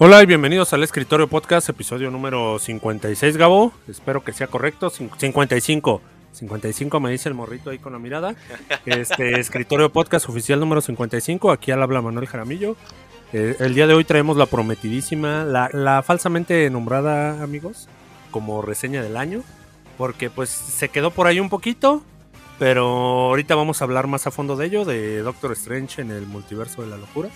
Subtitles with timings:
[0.00, 3.72] Hola y bienvenidos al Escritorio Podcast, episodio número 56, Gabo.
[3.88, 4.90] Espero que sea correcto.
[4.90, 6.00] 55.
[6.30, 8.36] 55 me dice el morrito ahí con la mirada.
[8.86, 11.50] Este Escritorio Podcast oficial número 55.
[11.50, 12.76] Aquí al habla Manuel Jaramillo.
[13.32, 17.88] Eh, el día de hoy traemos la prometidísima, la, la falsamente nombrada, amigos,
[18.30, 19.42] como reseña del año.
[19.96, 22.04] Porque pues se quedó por ahí un poquito.
[22.60, 22.86] Pero
[23.30, 26.82] ahorita vamos a hablar más a fondo de ello, de Doctor Strange en el multiverso
[26.82, 27.30] de la locura.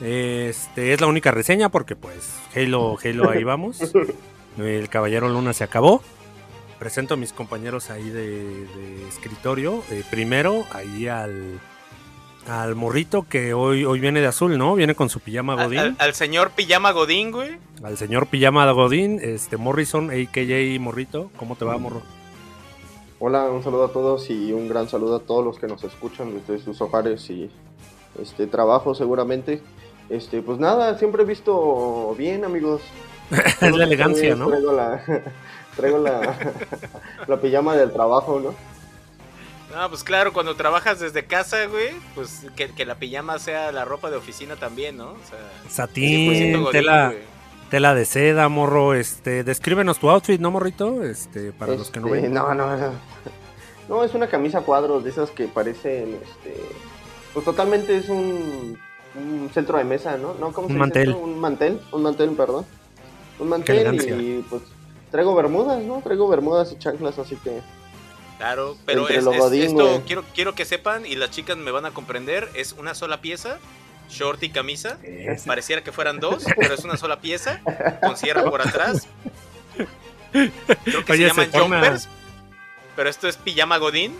[0.00, 3.78] Este es la única reseña porque pues Halo, Halo ahí vamos.
[4.58, 6.02] El Caballero Luna se acabó.
[6.78, 9.82] Presento a mis compañeros ahí de, de escritorio.
[9.90, 11.58] Eh, primero, ahí al,
[12.48, 14.74] al morrito que hoy, hoy viene de azul, ¿no?
[14.74, 15.78] Viene con su pijama Al, Godín.
[15.80, 17.56] al- al señor Pijama Godín, güey.
[17.82, 21.30] Al señor pijama Godín, este Morrison, AKJ Morrito.
[21.36, 22.02] ¿Cómo te va, morro?
[23.20, 26.34] Hola, un saludo a todos y un gran saludo a todos los que nos escuchan
[26.34, 27.50] desde sus hogares y
[28.20, 29.62] este trabajo seguramente.
[30.08, 32.82] Este, pues nada, siempre he visto bien, amigos.
[33.60, 34.48] es la elegancia, ¿no?
[34.48, 35.02] Traigo la,
[35.76, 36.36] traigo la,
[37.26, 38.54] la pijama del trabajo, ¿no?
[39.74, 43.84] No, pues claro, cuando trabajas desde casa, güey, pues que, que la pijama sea la
[43.84, 45.12] ropa de oficina también, ¿no?
[45.12, 45.38] O sea,
[45.68, 47.22] 100% Satín, Godín, tela, güey.
[47.70, 48.94] tela de seda, morro.
[48.94, 51.02] Este, descríbenos tu outfit, ¿no, morrito?
[51.02, 52.34] Este, para los que no Este, ven.
[52.34, 52.92] No, no, no.
[53.88, 56.54] No, es una camisa cuadros de esas que parecen, este,
[57.32, 58.78] pues totalmente es un,
[59.16, 60.34] un centro de mesa, ¿no?
[60.34, 61.08] no ¿cómo Un se dice mantel.
[61.10, 61.20] esto?
[61.20, 62.66] Un mantel, un mantel, perdón.
[63.38, 64.62] Un mantel y pues
[65.10, 66.00] traigo bermudas, ¿no?
[66.02, 67.60] Traigo bermudas y chanclas, así que
[68.38, 70.00] Claro, pero Entre es, lo es- Godín, esto güey.
[70.02, 73.58] quiero, quiero que sepan y las chicas me van a comprender, es una sola pieza,
[74.10, 74.98] short y camisa.
[75.04, 77.60] Es- Pareciera que fueran dos, pero es una sola pieza,
[78.02, 79.06] con cierre por atrás.
[80.32, 82.08] Creo que Oye, se llaman jumpers,
[82.96, 84.14] pero esto es pijama Godín.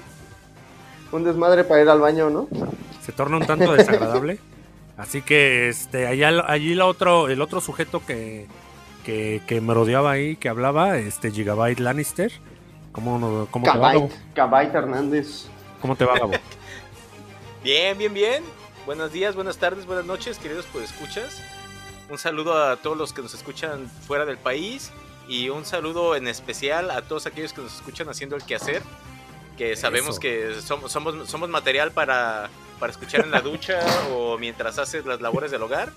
[1.12, 2.48] un desmadre para ir al baño, ¿no?
[3.04, 4.38] se torna un tanto desagradable.
[4.96, 8.46] Así que este, allá, allí la otro, el otro sujeto que,
[9.04, 12.32] que, que merodeaba ahí, que hablaba, este Gigabyte Lannister.
[12.92, 14.08] ¿Cómo, no- cómo te va, Gabo?
[14.74, 15.46] Hernández.
[15.80, 16.32] ¿Cómo te va, Gabo?
[17.64, 18.44] Bien, bien, bien.
[18.86, 21.40] Buenos días, buenas tardes, buenas noches, queridos escuchas.
[22.10, 24.92] Un saludo a todos los que nos escuchan fuera del país
[25.26, 28.82] y un saludo en especial a todos aquellos que nos escuchan haciendo el quehacer,
[29.56, 30.20] que sabemos Eso.
[30.20, 32.50] que somos, somos, somos material para,
[32.84, 33.80] para escuchar en la ducha
[34.12, 35.90] o mientras haces las labores del hogar.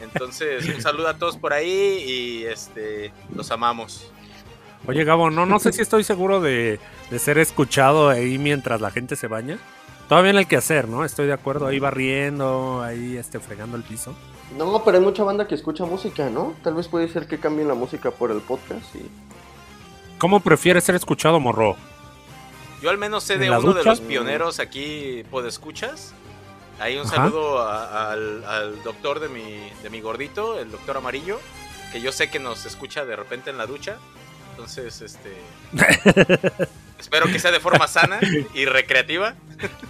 [0.00, 4.10] Entonces, un saludo a todos por ahí y este los amamos.
[4.88, 6.80] Oye, Gabo, no, no sé si estoy seguro de,
[7.12, 9.58] de ser escuchado ahí mientras la gente se baña.
[10.08, 11.04] Todavía en el quehacer, ¿no?
[11.04, 14.12] Estoy de acuerdo, ahí barriendo, ahí este, fregando el piso.
[14.58, 16.56] No, pero hay mucha banda que escucha música, ¿no?
[16.64, 19.08] Tal vez puede ser que cambien la música por el podcast y
[20.18, 21.76] ¿Cómo prefieres ser escuchado, morro?
[22.82, 26.12] Yo al menos sé ¿En de uno de los pioneros aquí, escuchas
[26.78, 27.16] Ahí un Ajá.
[27.16, 31.38] saludo a- al, al doctor de mi, de mi gordito, el doctor amarillo,
[31.92, 33.98] que yo sé que nos escucha de repente en la ducha.
[34.52, 35.30] Entonces, este...
[36.98, 38.18] espero que sea de forma sana
[38.54, 39.34] y recreativa.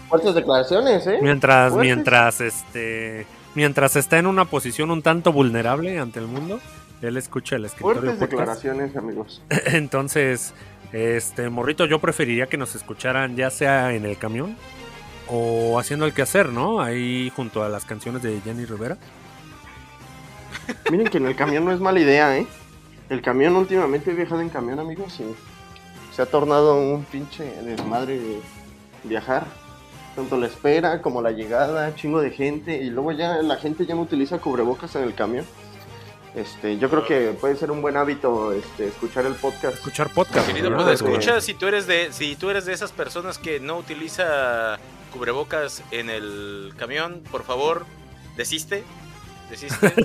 [0.09, 1.19] fuertes declaraciones, ¿eh?
[1.23, 1.87] Mientras, Fuertes.
[1.87, 6.61] mientras, este, mientras está en una posición un tanto vulnerable ante el mundo,
[7.03, 8.33] él escucha el escritorio Fuertes podcast.
[8.33, 9.43] declaraciones, amigos.
[9.67, 10.55] Entonces,
[10.93, 14.57] este, morrito, yo preferiría que nos escucharan ya sea en el camión
[15.29, 16.81] o haciendo el quehacer, ¿no?
[16.81, 18.97] Ahí junto a las canciones de Jenny Rivera.
[20.91, 22.47] Miren que en el camión no es mala idea, ¿eh?
[23.09, 25.35] El camión últimamente he viajado en camión, amigos, y
[26.15, 28.41] se ha tornado un pinche desmadre de
[29.05, 29.47] viajar.
[30.15, 33.95] Tanto la espera como la llegada, chingo de gente, y luego ya la gente ya
[33.95, 35.45] no utiliza cubrebocas en el camión.
[36.35, 39.75] Este, yo creo que puede ser un buen hábito este, escuchar el podcast.
[39.75, 40.47] Escuchar podcast.
[40.47, 40.77] Querido, ¿no?
[40.85, 41.15] pues, Güey.
[41.15, 44.79] escucha, si tú eres de, si tú eres de esas personas que no utiliza
[45.13, 47.85] cubrebocas en el camión, por favor,
[48.37, 48.85] desiste.
[49.51, 49.93] Desiste.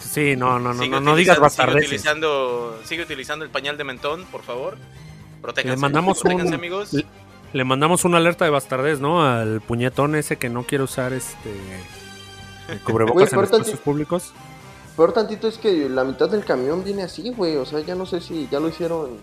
[0.00, 1.86] Sí, no, no, no, Sigue no, no digas utilizando- sigue bastardeces.
[1.88, 4.78] utilizando, sigue utilizando el pañal de mentón, por favor.
[5.42, 5.76] Protéjanse.
[5.76, 6.92] Le mandamos protéjanse, un- amigos.
[6.94, 7.04] le-
[7.52, 9.22] Le mandamos una alerta de bastardez, ¿no?
[9.26, 11.50] Al puñetón ese que no quiere usar este
[12.68, 14.32] el cubrebocas en espacios públicos.
[14.98, 17.56] Peor tantito es que la mitad del camión viene así, güey.
[17.56, 19.16] O sea, ya no sé si ya lo hicieron.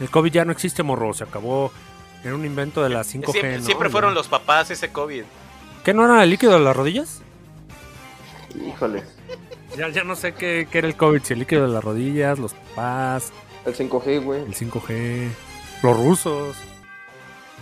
[0.00, 1.70] El COVID ya no existe, morro, se acabó.
[2.24, 3.64] Era un invento de la 5G, siempre, ¿no?
[3.64, 3.92] siempre Ya.
[3.92, 5.24] fueron los papás ese COVID.
[5.84, 7.20] ¿Qué no era el líquido de las rodillas?
[8.66, 9.02] Híjole.
[9.76, 12.38] Ya, ya no sé qué, qué era el COVID, si el líquido de las rodillas,
[12.38, 13.32] los papás,
[13.66, 14.42] El 5G, güey.
[14.42, 15.28] el 5G,
[15.82, 16.56] los rusos.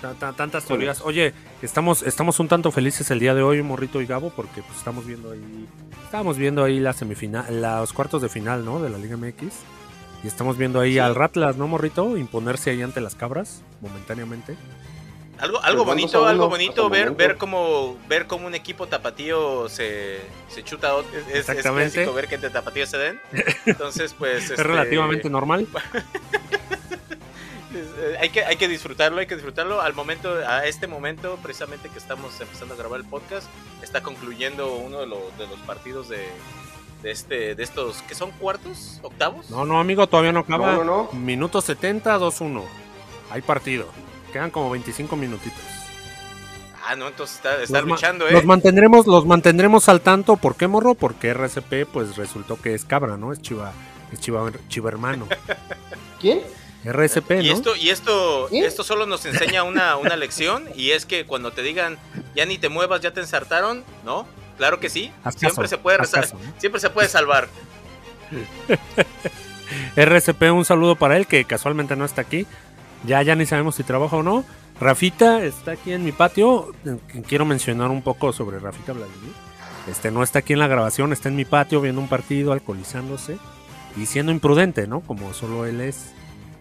[0.03, 1.01] Ta- ta- tantas teorías.
[1.01, 1.33] Oye,
[1.67, 5.07] estamos, estamos un tanto felices el día de hoy, Morrito y Gabo, porque pues, estamos
[5.07, 5.69] viendo ahí.
[6.05, 8.81] Estábamos viendo ahí la semifinal, los cuartos de final, ¿no?
[8.81, 9.45] De la Liga MX.
[10.25, 10.99] Y estamos viendo ahí Sí.
[10.99, 12.17] al Ratlas, ¿no, Morrito?
[12.17, 14.57] Imponerse ahí ante las cabras, momentáneamente.
[15.39, 17.19] Algo, algo bonito, algo bonito ver, momento.
[17.19, 21.11] ver cómo ver cómo un equipo tapatío se, se chuta otro.
[21.19, 21.93] Es, es Exactamente.
[21.95, 23.21] clásico ver que entre tapatíos se den.
[23.67, 24.51] Entonces, pues.
[24.51, 25.67] Es relativamente normal.
[27.75, 29.81] Eh, Hay que, hay que disfrutarlo, hay que disfrutarlo.
[29.81, 33.47] Al momento, a este momento, precisamente que estamos empezando a grabar el podcast,
[33.83, 36.29] está concluyendo uno de, los de los partidos de,
[37.03, 39.51] de este, de estos, que son cuartos, octavos.
[39.51, 40.73] No, no, amigo, todavía no acaba.
[40.73, 41.19] No, no, no.
[41.19, 42.63] Minuto 70, 2-1.
[43.31, 43.87] Hay partido.
[44.33, 45.63] Quedan como 25 minutitos.
[46.87, 48.33] Ah, no, entonces está, está luchando, ¿eh?
[48.33, 50.37] Los mantendremos, los mantendremos al tanto.
[50.37, 50.95] ¿Por qué, morro?
[50.95, 53.33] Porque RCP, pues resultó que es cabra, ¿no?
[53.33, 53.73] Es chiva,
[54.13, 55.29] es chiva, chiva hermano.
[56.21, 56.41] ¿Quién?
[56.85, 57.55] RCP, Y ¿no?
[57.55, 58.65] esto, y esto, ¿Eh?
[58.67, 61.99] esto solo nos enseña una, una lección, y es que cuando te digan
[62.35, 64.27] ya ni te muevas, ya te ensartaron, ¿no?
[64.59, 65.11] Claro que sí.
[65.25, 67.49] Haz Siempre caso, se puede caso, siempre se puede salvar.
[69.97, 72.47] RCP, un saludo para él, que casualmente no está aquí.
[73.05, 74.45] Ya, ya ni sabemos si trabaja o no.
[74.81, 76.73] Rafita está aquí en mi patio.
[76.87, 76.97] eh,
[77.29, 79.33] Quiero mencionar un poco sobre Rafita Vladimir.
[79.89, 83.39] Este no está aquí en la grabación, está en mi patio viendo un partido, alcoholizándose
[83.97, 85.01] y siendo imprudente, ¿no?
[85.01, 86.13] Como solo él es.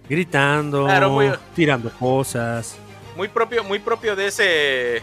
[0.09, 2.75] Gritando, Claro, muy- tirando cosas.
[3.15, 5.01] Muy propio, muy propio de ese.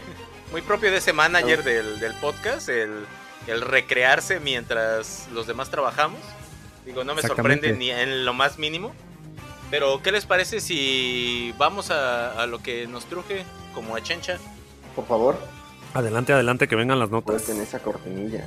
[0.53, 3.05] Muy propio de ese manager del, del podcast, el,
[3.47, 6.21] el recrearse mientras los demás trabajamos.
[6.87, 8.95] Digo, no me sorprende ni en lo más mínimo.
[9.71, 14.39] Pero, ¿qué les parece si vamos a, a lo que nos truje como a Chencha?
[14.97, 15.39] Por favor,
[15.95, 17.43] Adelante, adelante, que vengan las notas.
[17.43, 18.47] suelten esa cortinilla.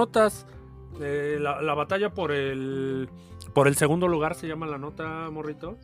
[0.00, 0.46] Notas,
[1.00, 3.08] eh, la, la batalla por el
[3.54, 5.76] por el segundo lugar se llama la nota, morrito.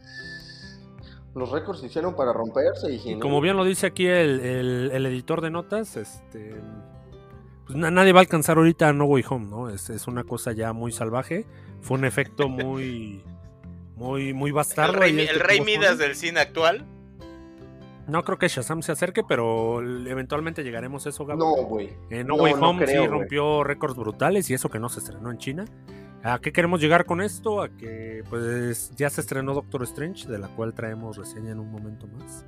[1.35, 5.07] Los récords se hicieron para romperse y, como bien lo dice aquí el, el- el
[5.07, 6.55] editor de notas, este
[7.67, 9.69] pues na- nadie va a alcanzar ahorita a No Way Home, ¿no?
[9.69, 11.45] Es, es una cosa ya muy salvaje.
[11.83, 13.23] Fue un efecto muy
[13.97, 14.95] muy muy El bastardo.
[14.95, 16.87] rey, ahí el rey tuvo Midas del cine actual.
[18.09, 21.41] No creo que Shazam se acerque, pero eventualmente llegaremos a eso, Gabo.
[21.57, 21.89] No, güey.
[22.11, 24.89] Eh, no, No, Way no Home creo, sí rompió récords brutales y eso que no
[24.89, 25.65] se estrenó en China.
[26.23, 27.63] ¿A qué queremos llegar con esto?
[27.63, 31.71] A que pues ya se estrenó Doctor Strange, de la cual traemos reseña en un
[31.71, 32.45] momento más.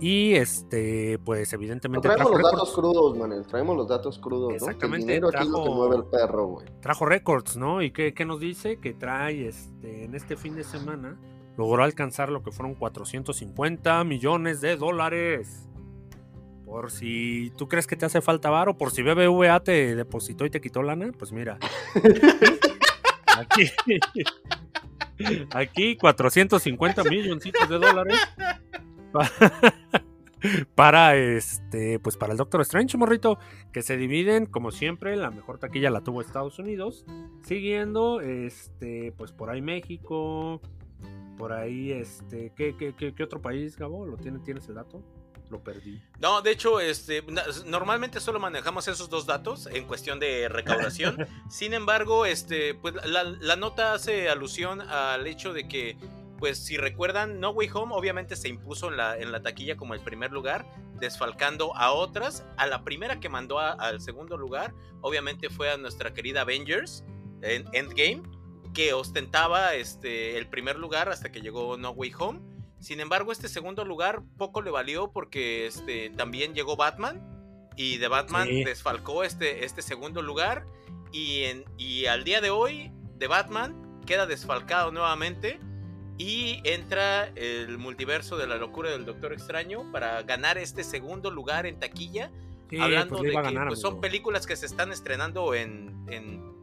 [0.00, 3.46] Y este, pues No, evidentemente traemos trajo los datos récords, crudos, Manel.
[3.46, 4.48] Traemos los datos crudos, ¿no?
[4.48, 6.66] Que el Exactamente, dinero aquí es lo que trajo- mueve el perro, güey.
[6.80, 7.80] trajo récords, ¿no?
[7.82, 8.78] ¿Y qué, qué nos dice?
[8.80, 11.16] Que trae este, en este fin de semana,
[11.56, 15.68] logró alcanzar lo que fueron 450 millones de dólares.
[16.64, 20.50] Por si tú crees que te hace falta varo, por si BBVA te depositó y
[20.50, 21.58] te quitó lana, pues mira.
[23.36, 23.64] Aquí,
[25.52, 28.16] aquí 450 milloncitos de dólares
[29.12, 29.30] pa-
[30.76, 33.38] para este, pues para el Doctor Strange, morrito,
[33.72, 37.04] que se dividen, como siempre, la mejor taquilla la tuvo Estados Unidos,
[37.42, 40.60] siguiendo, este, pues por ahí México,
[41.36, 44.06] por ahí, este, ¿qué, qué, qué- qué otro país, Gabo?
[44.06, 45.02] ¿Lo tiene, tienes el dato?
[45.50, 46.00] Lo perdí.
[46.20, 47.22] No, de hecho, este,
[47.66, 51.16] normalmente solo manejamos esos dos datos en cuestión de recaudación.
[51.50, 55.98] Sin embargo, este, pues la, la nota hace alusión al hecho de que,
[56.38, 59.92] pues si recuerdan, No Way Home obviamente se impuso en la, en la taquilla como
[59.94, 60.66] el primer lugar,
[60.98, 62.44] desfalcando a otras.
[62.56, 64.72] A la primera que mandó a- al segundo lugar,
[65.02, 67.04] obviamente fue a nuestra querida Avengers
[67.42, 68.22] en Endgame,
[68.74, 72.40] que ostentaba este, el primer lugar hasta que llegó No Way Home.
[72.80, 77.22] Sin embargo, este segundo lugar poco le valió porque este, también llegó Batman
[77.76, 78.64] y de Batman Sí.
[78.64, 80.66] desfalcó este, este segundo lugar
[81.12, 85.58] y, en, y al día de hoy de Batman queda desfalcado nuevamente
[86.18, 91.66] y entra el multiverso de la locura del Doctor Extraño para ganar este segundo lugar
[91.66, 92.30] en taquilla
[92.70, 96.04] Sí, hablando pues le de que ganar, pues, son películas que se están estrenando en,
[96.08, 96.53] en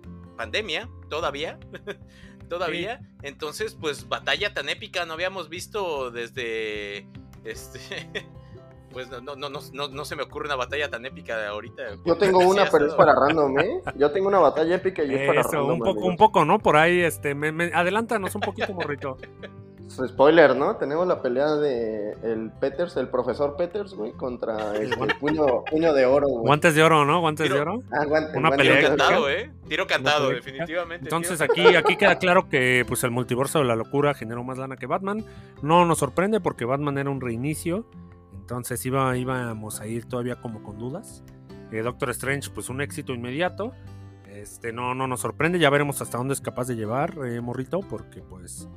[0.41, 1.59] pandemia todavía.
[2.49, 2.99] todavía.
[3.21, 7.07] Entonces, pues batalla tan épica no habíamos visto desde
[7.45, 7.79] este
[8.91, 11.83] pues no, no, no, no, no se me ocurre una batalla tan épica de ahorita.
[12.05, 13.81] Yo tengo una, pero es para random, ¿eh?
[13.95, 15.71] Yo tengo una batalla épica y es para random.
[15.71, 16.59] un poco, un poco, ¿no?
[16.59, 19.17] Por ahí, este, me, me- adelántanos un poquito, morrito.
[20.07, 20.75] Spoiler, ¿no?
[20.77, 25.93] Tenemos la pelea de el Peters, el profesor Peters, güey, contra El este, puño, puño
[25.93, 26.45] de oro, güey.
[26.45, 27.19] Guantes de oro, ¿no?
[27.19, 27.83] Guantes de Tiro- oro.
[27.91, 28.97] Ah, guante- una guante Tiro pelea oro.
[28.97, 29.51] cantado, ¿eh?
[29.67, 31.05] Tiro cantado, definitivamente.
[31.05, 34.57] Entonces tiro aquí, aquí queda claro que pues el multiverso de la locura generó más
[34.57, 35.25] lana que Batman.
[35.61, 37.85] No nos sorprende porque Batman era un reinicio.
[38.33, 41.23] Entonces iba, íbamos a ir todavía como con dudas.
[41.71, 43.71] Eh, Doctor Strange, pues un éxito inmediato.
[44.27, 45.59] Este, no, no nos sorprende.
[45.59, 47.79] Ya veremos hasta dónde es capaz de llevar eh, Morrito.
[47.81, 48.67] Porque pues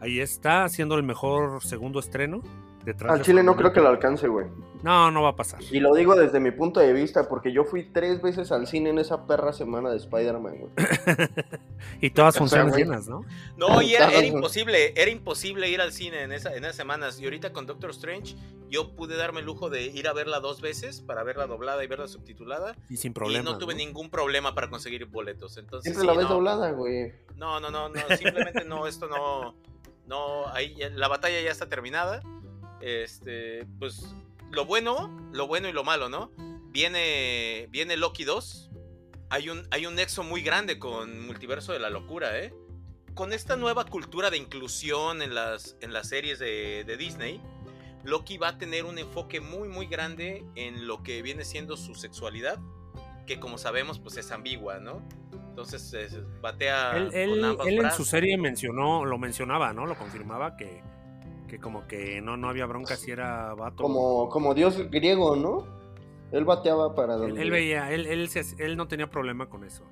[0.00, 2.42] ahí está haciendo el mejor segundo estreno.
[2.84, 4.46] Detrás Al de chile no creo que lo alcance, güey.
[4.82, 5.60] No, no va a pasar.
[5.70, 8.90] Y lo digo desde mi punto de vista, porque yo fui tres veces al cine
[8.90, 10.72] en esa perra semana de Spider-Man, güey.
[12.00, 13.24] y todas funciones llenas, ¿no?
[13.56, 17.20] No, y era, imposible, era imposible ir al cine en, esa, en esas semanas.
[17.20, 18.36] Y ahorita con Doctor Strange,
[18.70, 21.88] yo pude darme el lujo de ir a verla dos veces para verla doblada y
[21.88, 22.76] verla subtitulada.
[22.88, 23.44] Y sin y problemas.
[23.44, 25.56] no tuve ningún problema para conseguir boletos.
[25.58, 27.12] Entonces, Siempre sí, la ves no, doblada, güey.
[27.36, 29.54] No, no, no, no, simplemente no, esto no,
[30.08, 32.22] no, ahí la batalla ya está terminada.
[32.80, 34.14] Este, pues,
[34.50, 36.32] lo bueno, lo bueno y lo malo, ¿no?
[36.70, 38.70] Viene, viene Loki 2.
[39.30, 42.54] Hay un, hay un nexo muy grande con Multiverso de la Locura, ¿eh?
[43.14, 47.42] Con esta nueva cultura de inclusión en las, en las series de, de Disney,
[48.04, 51.94] Loki va a tener un enfoque muy, muy grande en lo que viene siendo su
[51.94, 52.58] sexualidad,
[53.28, 55.02] que como sabemos, pues es ambigua, ¿no?
[55.50, 59.84] Entonces, es- batea Él, con él- ambas él en su serie mencionó, lo mencionaba, ¿no?
[59.86, 60.82] Lo confirmaba que,
[61.46, 63.76] que como que no, no había bronca si era vato.
[63.82, 65.66] Como, como dios griego, ¿no?
[66.32, 67.42] Él bateaba para él, donde.
[67.42, 69.84] él veía, él, él, no tenía problema con eso.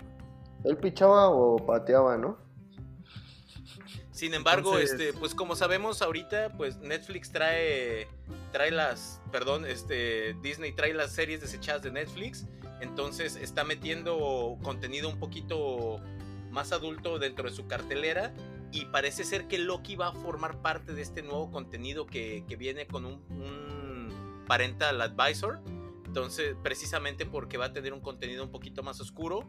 [0.65, 2.39] Él pichaba o pateaba, ¿no?
[4.13, 8.09] Sin embargo, Entonces- este, pues como sabemos ahorita, pues Netflix trae,
[8.51, 12.47] trae las, perdón, este, Disney trae las series desechadas de Netflix,
[12.81, 16.01] entonces está metiendo contenido un poquito
[16.51, 18.33] más adulto dentro de su cartelera
[18.73, 22.57] y parece ser que Loki va a formar parte de este nuevo contenido que, que
[22.57, 25.59] viene con un, parental advisor,
[26.05, 29.41] entonces precisamente porque va a tener un contenido un poquito más oscuro,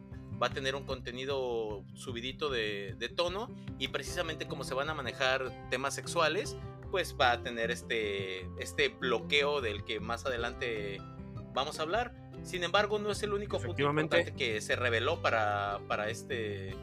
[0.41, 4.96] va a tener un contenido subidito de, de tono y precisamente como se van a
[4.96, 6.57] manejar temas sexuales,
[6.89, 11.00] pues va a tener este, este bloqueo del que más adelante
[11.53, 12.13] vamos a hablar.
[12.44, 16.75] Sin embargo, no es el único punto importante que se reveló para, para este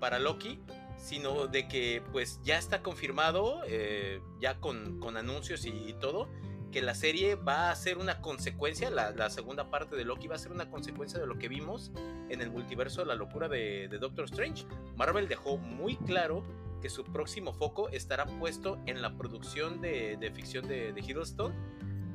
[0.00, 0.60] para Loki,
[0.96, 6.28] sino de que pues ya está confirmado, eh, ya con, con anuncios y, y todo,
[6.70, 10.34] que la serie va a ser una consecuencia, la, la segunda parte de Loki va
[10.34, 11.90] a ser una consecuencia de lo que vimos
[12.28, 14.66] en el multiverso de la locura de, de Doctor Strange.
[14.96, 16.44] Marvel dejó muy claro
[16.82, 21.52] que su próximo foco estará puesto en la producción de, de ficción de, de Hiddleston.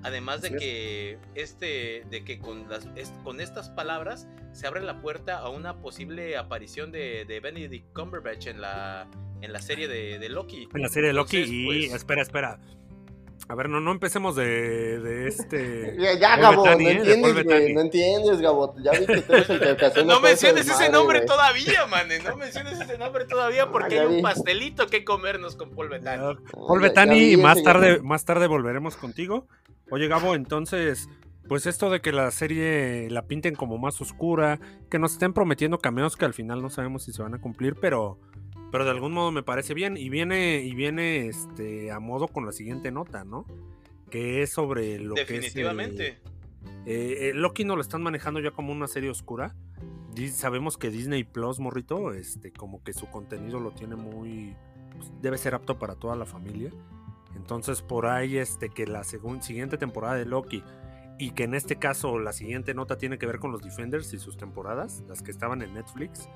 [0.03, 4.99] Además de que, este, de que con, las, es- con estas palabras se abre la
[5.01, 9.07] puerta a una posible aparición de, de Benedict Cumberbatch en la,
[9.41, 10.67] en la serie de, de Loki.
[10.73, 12.59] En la serie de Loki Entonces, y pues, espera, espera.
[13.49, 15.95] A ver, no, no empecemos de, de este.
[16.19, 16.91] Ya, Gabo, no ¿eh?
[16.93, 17.73] Entiendes, güey.
[17.73, 18.73] No entiendes, Gabo.
[18.81, 22.07] Ya vi que tú eres el que ocasiona No menciones ese nombre todavía, man.
[22.23, 26.35] No menciones ese nombre todavía porque Ah, hay un pastelito que comernos con Paul Bettany.
[26.51, 29.45] Paul Bettany, más tarde, más tarde volveremos contigo.
[29.93, 31.07] Oye, Gabo, entonces,
[31.47, 34.59] pues esto de que la serie la pinten como más oscura,
[34.89, 37.75] que nos estén prometiendo cameos que al final no sabemos si se van a cumplir,
[37.79, 38.19] pero,
[38.71, 39.95] pero de algún modo me parece bien.
[39.95, 43.45] Y viene, y viene este a modo con la siguiente nota, ¿no?
[44.09, 45.95] Que es sobre lo Definitivamente.
[45.95, 46.71] que es.
[46.87, 49.53] eh, eh, Loki no lo están manejando ya como una serie oscura.
[50.31, 54.55] Sabemos que Disney Plus, morrito, este, como que su contenido lo tiene muy.
[54.97, 56.71] pues, debe ser apto para toda la familia.
[57.35, 60.63] Entonces, por ahí, este, que la siguiente temporada de Loki
[61.17, 64.19] y que en este caso la siguiente nota tiene que ver con los Defenders y
[64.19, 66.27] sus temporadas, las que estaban en Netflix.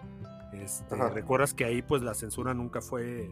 [0.53, 0.95] Este.
[0.95, 3.31] Recuerdas que ahí, pues la censura nunca fue.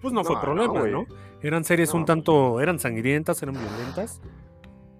[0.00, 0.86] Pues no, fue problema.
[0.88, 1.06] ¿no?
[1.42, 2.60] Eran series un tanto.
[2.60, 4.20] eran sangrientas, eran violentas.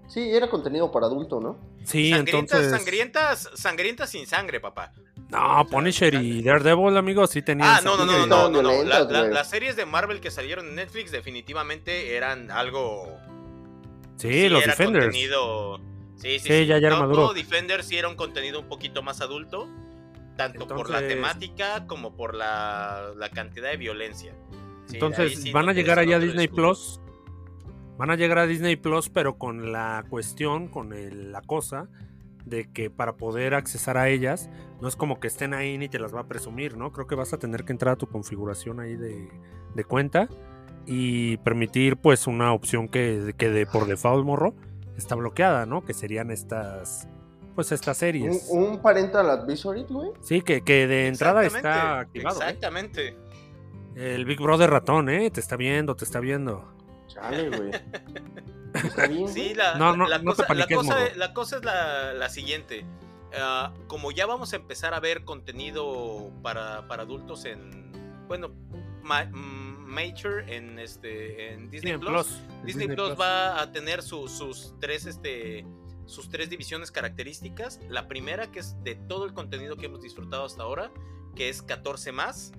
[0.06, 1.56] Sí, era contenido para adulto, ¿no?
[1.84, 2.70] Sí, sangrientas, entonces.
[2.70, 4.92] sangrientas, sangrientas sin sangre, papá.
[5.32, 7.68] No, Punisher y Daredevil, amigos, sí tenían.
[7.68, 8.84] Ah, no, no, no, no, no, no, no.
[8.84, 13.08] La- la- las series de Marvel que salieron en Netflix definitivamente eran algo.
[14.16, 15.06] Sí, los era Defenders.
[15.06, 15.78] contenido.
[16.16, 16.66] Sí, sí, Sí, sí.
[16.66, 17.22] ya- ya era Todo- maduro.
[17.22, 19.68] todo Defenders sí era un contenido un poquito más adulto,
[20.36, 24.34] tanto por la temática como por la, la cantidad de violencia.
[24.92, 26.48] Entonces, sí van no a llegar allá a no Disney.
[26.48, 27.00] Plus.
[27.96, 31.88] Van a llegar a Disney Plus, pero con la cuestión, con el- la cosa
[32.44, 35.98] de que para poder accesar a ellas, no es como que estén ahí ni te
[35.98, 36.92] las va a presumir, ¿no?
[36.92, 39.28] Creo que vas a tener que entrar a tu configuración ahí de,
[39.74, 40.28] de cuenta
[40.86, 44.54] y permitir pues una opción que, que de por default morro
[44.96, 45.84] está bloqueada, ¿no?
[45.84, 47.08] Que serían estas,
[47.54, 48.48] pues estas series.
[48.50, 50.10] un parental advisory, güey.
[50.20, 52.40] Sí, que, que de entrada está Exactamente, activado.
[52.40, 52.44] ¿eh?
[52.44, 53.16] Exactamente.
[53.94, 55.30] El Big Brother ratón, ¿eh?
[55.30, 56.64] Te está viendo, te está viendo.
[57.06, 57.70] Chale, güey.
[58.82, 59.28] Está bien.
[59.28, 61.14] Sí, la, No, no, la no te cosa, la, paniques, cosa, morro.
[61.16, 62.84] la cosa es la, la siguiente.
[63.34, 67.92] Ah, como ya vamos a empezar a ver contenido para, para adultos en,
[68.28, 68.50] bueno,
[69.02, 74.74] ma- mm, Major en este en Disney Plus, Disney, Plus, va a tener su- sus
[74.80, 75.66] tres este
[76.06, 77.78] sus tres divisiones características.
[77.88, 80.90] La primera que es de todo el contenido que hemos disfrutado hasta ahora,
[81.36, 82.52] que es 14 más.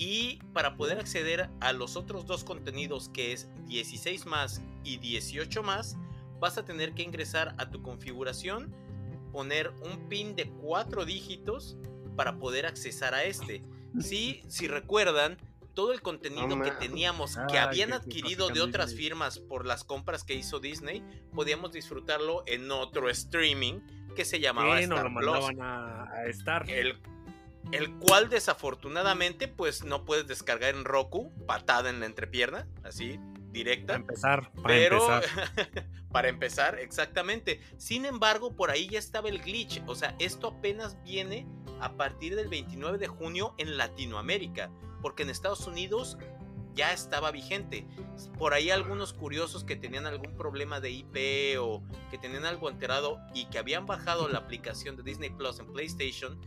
[0.00, 5.62] Y para poder acceder a los otros dos contenidos, que es 16 más y 18
[5.62, 5.98] más,
[6.40, 8.74] vas a tener que ingresar a tu configuración,
[9.30, 11.76] poner un pin de cuatro dígitos
[12.16, 13.62] para poder accesar a este.
[14.00, 15.36] Sí, si recuerdan,
[15.74, 19.04] todo el contenido No que teníamos, que habían adquirido de otras Disney.
[19.04, 21.04] firmas por las compras que hizo Disney,
[21.34, 23.80] podíamos disfrutarlo en otro streaming
[24.16, 26.70] que se llamaba Sí, Star lo Plus mandaban a, a Star.
[26.70, 26.98] el,
[27.72, 33.52] el cual desafortunadamente pues no puedes descargar en Roku, patada en la entrepierna, así, Para
[33.52, 33.94] directa.
[33.94, 35.88] empezar, para Pero empezar.
[36.12, 37.60] para empezar, exactamente.
[37.76, 39.82] Sin embargo, por ahí ya estaba el glitch.
[39.86, 41.46] O sea, esto apenas viene
[41.80, 44.70] a partir del 29 de junio en Latinoamérica.
[45.02, 46.18] Porque en Estados Unidos
[46.74, 47.86] ya estaba vigente.
[48.38, 53.18] Por ahí algunos curiosos que tenían algún problema de IP o que tenían algo enterado
[53.34, 56.38] y que habían bajado la aplicación de Disney Plus en PlayStation,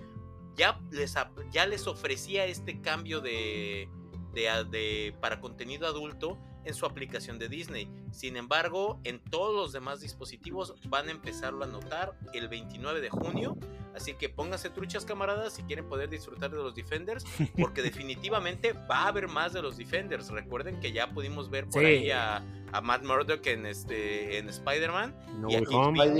[0.55, 1.15] ya les,
[1.51, 3.87] ya les ofrecía este cambio de,
[4.33, 7.89] de, para contenido adulto en su aplicación de Disney.
[8.11, 13.09] Sin embargo, en todos los demás dispositivos van a empezarlo a notar el 29 de
[13.09, 13.57] junio.
[13.93, 17.25] Así que pónganse truchas, camaradas, si quieren poder disfrutar de los Defenders,
[17.59, 20.29] porque definitivamente va a haber más de los Defenders.
[20.29, 21.87] Recuerden que ya pudimos ver por Sí.
[21.87, 22.37] ahí a,
[22.71, 25.59] a Matt Murdock en este en Spider-Man No y a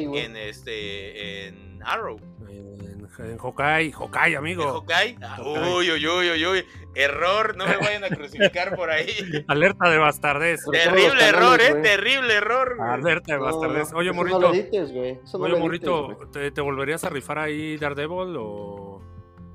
[0.07, 0.19] güey.
[0.25, 2.17] en este en Arrow.
[2.49, 4.63] en, en Hawkeye, Hawkeye, ¿En amigo.
[4.63, 5.17] Hawkeye?
[5.21, 5.75] Ah, Hawkeye.
[5.75, 6.65] Uy, uy, uy, uy, uy.
[6.95, 9.07] Error, no me vayan a crucificar por ahí.
[9.47, 10.61] Alerta de bastardez.
[10.71, 11.81] Terrible error, canales, eh.
[11.81, 12.77] Terrible error.
[12.79, 13.93] Alerta de No, bastardez.
[13.93, 14.39] Oye, eso morrito.
[14.39, 15.19] No lo edites, güey.
[15.23, 16.17] Eso no Oye, morrito.
[16.31, 19.01] ¿te, te volverías a rifar ahí Daredevil o,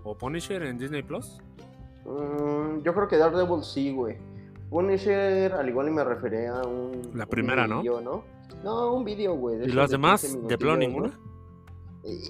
[0.04, 1.38] o Punisher en Disney Plus?
[2.04, 4.16] Mm, yo creo que Daredevil sí, güey.
[4.70, 7.10] Punisher, al igual y me refería a un.
[7.14, 7.82] La un primera, ¿no?
[7.82, 8.24] videillo, ¿no?
[8.64, 9.62] No, un video, güey.
[9.64, 10.20] ¿Y las de demás?
[10.22, 11.08] 15 ¿De plano ninguna?
[11.08, 11.28] ¿no?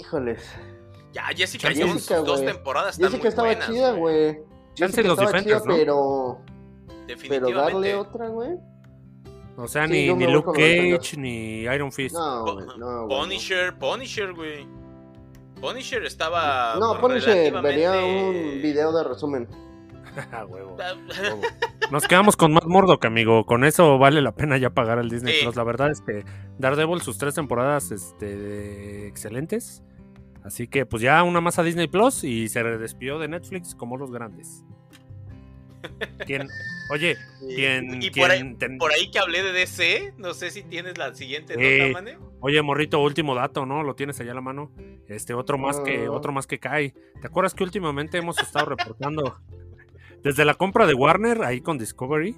[0.00, 0.42] Híjoles.
[1.12, 3.68] Ya, Jessica Jessica, Jones, dos temporadas están Jessica muy estaba buenas.
[3.70, 4.38] chida, güey.
[4.76, 5.64] Jessica los estaba chida, ¿no?
[5.66, 6.38] pero.
[6.86, 7.72] Pero Definitivamente.
[7.72, 8.50] darle otra, güey.
[9.56, 10.52] O sea, Sí, ni, Luke.
[10.52, 12.14] Cage, ni Iron Fist.
[12.14, 13.18] No, Po- güey, no, güey.
[13.20, 14.66] Punisher, Punisher, güey.
[15.60, 16.76] Punisher estaba.
[16.78, 19.48] No, Punisher, relativamente- vería un video de resumen.
[20.48, 20.76] Huevo.
[20.80, 21.40] Ah, huevo.
[21.90, 23.46] Nos quedamos con Matt Murdock, amigo.
[23.46, 25.42] Con eso vale la pena ya pagar al Disney Sí.
[25.44, 25.56] Plus.
[25.56, 26.22] La verdad es que
[26.58, 29.82] Daredevil, sus tres temporadas este, excelentes.
[30.44, 33.96] Así que pues ya una más a Disney Plus y se despidió de Netflix como
[33.96, 34.64] los grandes.
[36.26, 36.48] ¿Quién?
[36.90, 37.16] Oye,
[37.54, 38.02] ¿quién?
[38.02, 41.14] Y por ahí, ten- por ahí que hablé de DC, no sé si tienes la
[41.14, 42.18] siguiente nota, Mane.
[42.40, 43.82] Oye, morrito, último dato, ¿no?
[43.82, 44.72] Lo tienes allá a la mano.
[45.06, 46.10] Este, otro más que, Ah.
[46.10, 46.94] otro más que cae.
[47.20, 49.38] ¿Te acuerdas que últimamente hemos estado reportando
[50.22, 52.36] desde la compra de Warner ahí con Discovery?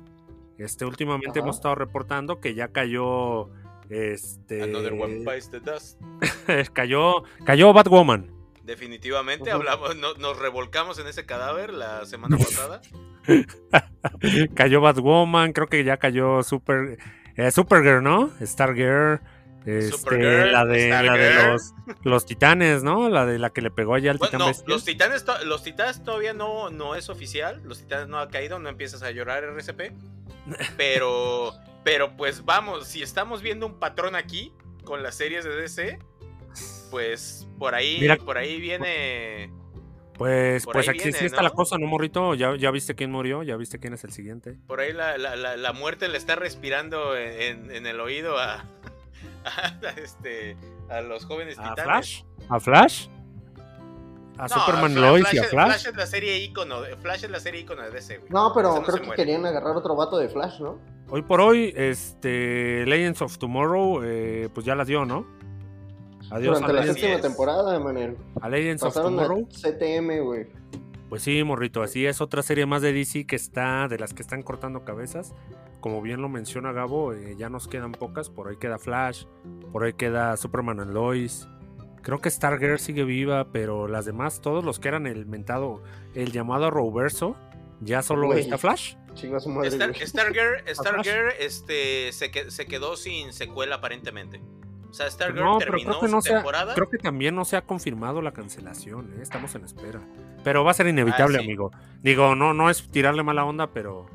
[0.59, 1.47] Este, últimamente Ajá.
[1.47, 3.49] hemos estado reportando que ya cayó.
[3.89, 4.63] Este.
[4.63, 6.01] Another One Bites the Dust.
[6.73, 7.23] cayó.
[7.45, 8.31] Cayó Batwoman.
[8.65, 12.81] Definitivamente hablamos, no- nos revolcamos en ese cadáver la semana pasada.
[14.55, 15.53] cayó Batwoman.
[15.53, 16.99] Creo que ya cayó Super.
[17.37, 18.31] eh, Supergirl, ¿no?
[18.41, 19.21] Stargirl.
[19.67, 20.19] Este,
[20.51, 23.09] la de, la de los, los titanes, ¿no?
[23.11, 24.65] La de la que le pegó allá al Bueno, titán no, bestia.
[24.69, 27.61] los titanes, los titanes todavía no, no es oficial.
[27.65, 29.93] Los titanes no ha caído, no empiezas a llorar RCP.
[30.77, 31.53] Pero,
[31.85, 34.53] pero pues vamos, si estamos viendo un patrón aquí
[34.85, 35.99] con las series de DC,
[36.91, 39.53] pues por ahí, Mira- por ahí viene.
[40.15, 41.45] Pues, Por pues aquí viene, sí está ¿no?
[41.45, 42.35] la cosa, ¿no, morrito?
[42.35, 44.57] ¿Ya, ya viste quién murió, ya viste quién es el siguiente.
[44.67, 48.65] Por ahí la, la- la- la muerte le está respirando en, en el oído a,
[49.45, 50.57] a, este,
[50.89, 51.85] a los jóvenes ¿A titanes.
[51.85, 52.23] Flash?
[52.49, 53.07] ¿A Flash?
[54.39, 55.67] ¿A No, Superman Lois y a es- Flash?
[55.69, 58.31] Flash es la serie ícono, de- Flash es la serie ícono de DC, güey.
[58.31, 59.17] No, pero no creo que muere.
[59.17, 60.79] querían agarrar otro vato de Flash, ¿no?
[61.11, 65.27] Hoy por hoy, este Legends of Tomorrow, eh, pues ya la dio, ¿no?
[66.31, 68.17] Adiós a Durante la séptima temporada, manel.
[68.41, 69.49] a Legends of Pasaron a Tomorrow.
[69.49, 70.47] CTM, güey.
[71.11, 74.23] Pues sí, morrito, así es otra serie más de DC que está, de las que
[74.23, 75.35] están cortando cabezas.
[75.81, 78.31] Como bien lo menciona Gabo, eh, ya nos quedan pocas.
[78.31, 79.25] Por ahí queda Flash,
[79.73, 81.49] por ahí queda Superman and Lois.
[82.03, 85.83] Creo que Stargirl sigue viva, pero las demás, todos los que eran el mentado,
[86.15, 87.37] el llamado Roverso,
[87.81, 88.95] ya solo está Flash.
[89.15, 89.95] Chinga su madre, Star-.
[89.97, 94.41] Stargirl, Stargirl este, se, que- se quedó sin secuela aparentemente.
[94.91, 96.75] O sea, Stargirl No, pero terminó creo que no se temporada.
[96.75, 99.23] creo que también no se ha confirmado la cancelación, ¿eh?
[99.23, 100.01] estamos en espera.
[100.43, 101.47] Pero va a ser inevitable, Ah, sí.
[101.47, 101.71] amigo.
[102.03, 104.07] Digo, no, no es tirarle mala onda, pero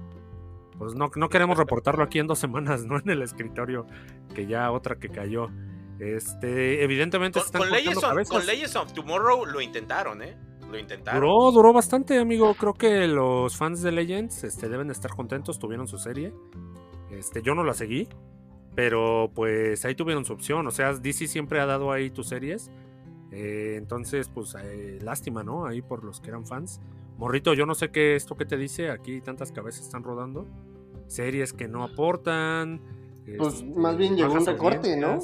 [0.77, 2.97] pues no, no queremos reportarlo aquí en dos semanas, ¿no?
[3.03, 3.85] En el escritorio,
[4.33, 5.47] que ya otra que cayó.
[5.99, 8.45] Este, evidentemente se Con, están con Legends of, con.
[8.45, 10.37] Legends of Tomorrow lo intentaron, ¿eh?
[10.69, 11.21] Lo intentaron.
[11.21, 12.53] Duró, duró bastante, amigo.
[12.55, 15.57] Creo que los fans de Legends este, deben de estar contentos.
[15.57, 16.33] Tuvieron su serie.
[17.11, 18.09] Este, yo no la seguí.
[18.75, 20.67] Pero pues ahí tuvieron su opción.
[20.67, 22.69] O sea, DC siempre ha dado ahí tus series.
[23.31, 25.65] Eh, entonces, pues eh, lástima, ¿no?
[25.65, 26.81] Ahí por los que eran fans.
[27.17, 28.91] Morrito, yo no sé qué esto que te dice.
[28.91, 30.45] Aquí tantas cabezas están rodando.
[31.07, 32.81] Series que no aportan.
[33.37, 35.19] Pues, más bien llegó un recorte, ¿no?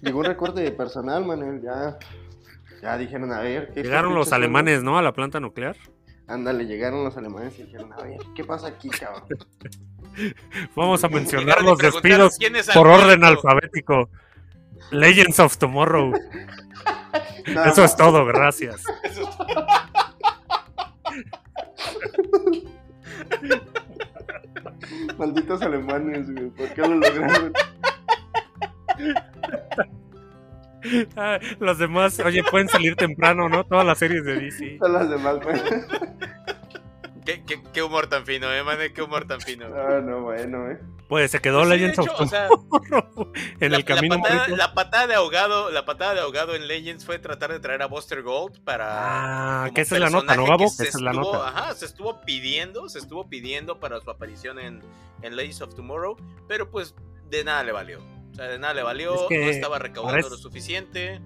[0.00, 1.60] Llegó un recorte de personal, Manuel.
[1.62, 1.98] Ya,
[2.80, 3.72] ya dijeron, a ver.
[3.72, 4.36] ¿qué Llegaron los son?
[4.36, 4.96] alemanes, ¿no?
[4.96, 5.76] A la planta nuclear.
[6.28, 9.24] Ándale, llegaron los alemanes y dijeron, a ver, ¿qué pasa aquí, cabrón?
[10.76, 14.10] Vamos a mencionar los despidos es por orden alfabético.
[14.90, 16.12] Legends of Tomorrow.
[17.46, 18.82] Nada Eso es todo, gracias.
[25.18, 26.50] Malditos alemanes, güey.
[26.50, 27.52] ¿Por qué lo lograron?
[31.16, 33.64] Ah, Los demás, oye, pueden salir temprano, ¿no?
[33.64, 34.78] Todas las series de DC.
[34.78, 35.60] Son las demás, güey.
[37.24, 39.66] ¿Qué, qué, qué humor tan fino, eh, mané, qué humor tan fino.
[39.66, 40.80] Ah, no, bueno, eh.
[41.08, 44.16] Pues se quedó Pues sí, Legends of o sea, Tomorrow en la, el camino.
[44.16, 44.56] la patada, morrito.
[44.56, 47.86] la patada de ahogado, la patada de ahogado en Legends fue tratar de traer a
[47.86, 50.58] Buster Gold para Ah, que esa es la nota, ¿no, Gabo?
[50.58, 51.48] que esa es la estuvo- nota.
[51.48, 54.80] Ajá, se estuvo pidiendo, se estuvo pidiendo para su aparición en,
[55.20, 56.16] en Legends of Tomorrow,
[56.48, 56.94] pero pues
[57.28, 57.98] de nada le valió.
[58.32, 61.20] O sea, de nada le valió, Es que no estaba recaudando parece- lo suficiente.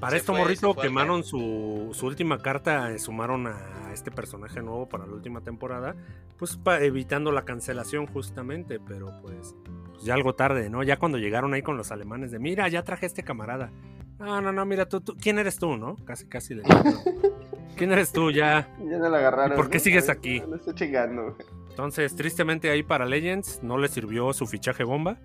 [0.00, 3.58] Para se esto, fue- Morrito, quemaron su, su última carta, eh, sumaron a
[3.92, 5.94] este personaje nuevo para la última temporada,
[6.38, 9.54] pues pa- evitando la cancelación justamente, pero pues,
[9.90, 10.82] pues ya algo tarde, ¿no?
[10.82, 13.70] Ya cuando llegaron ahí con los alemanes de, mira, ya traje a este camarada.
[14.18, 15.96] No, no, no, mira, tú, tú ¿quién eres tú, no?
[16.04, 16.94] Casi, casi le dijeron.
[17.76, 18.68] ¿Quién eres tú ya?
[18.78, 19.52] Ya no la agarraron.
[19.52, 19.84] ¿Y por qué ¿no?
[19.84, 20.42] sigues aquí?
[20.46, 21.36] No estoy chingando.
[21.70, 25.16] Entonces, tristemente ahí para Legends no le sirvió su fichaje bomba.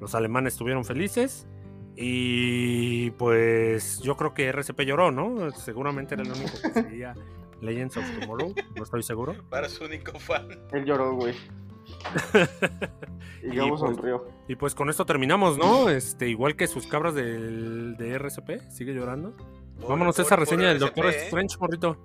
[0.00, 1.46] Los alemanes estuvieron felices.
[1.96, 5.50] Y pues yo creo que RCP lloró, ¿no?
[5.50, 7.14] Seguramente era el único que seguía
[7.60, 9.34] Legends of Tomorrow, no estoy seguro.
[9.50, 10.48] Para su único fan.
[10.72, 11.34] Él lloró, güey.
[13.42, 14.26] y Y pues- sonrió.
[14.48, 15.88] Y pues con esto terminamos, ¿no?
[15.90, 19.34] Este, igual que sus cabras del, de RCP, sigue llorando.
[19.88, 21.24] Vámonos a esa reseña del Doctor ¿eh?
[21.24, 21.96] Strange, morrito.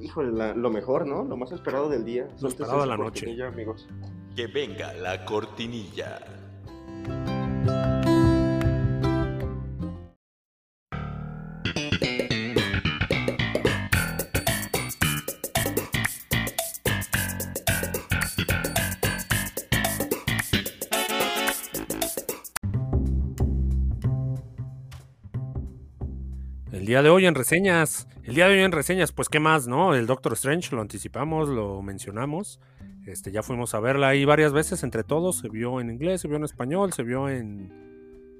[0.00, 1.24] Híjole, la- lo mejor, ¿no?
[1.24, 2.28] Lo más esperado del día.
[2.40, 3.26] Lo esperado de la noche.
[3.44, 3.88] amigos.
[4.34, 6.20] Que venga la cortinilla.
[26.90, 29.94] Día de hoy en reseñas, el día de hoy en reseñas, pues qué más, ¿no?
[29.94, 32.58] El Doctor Strange lo anticipamos, lo mencionamos.
[33.06, 36.26] Este, ya fuimos a verla ahí varias veces entre todos, se vio en inglés, se
[36.28, 37.72] vio en español, se vio en,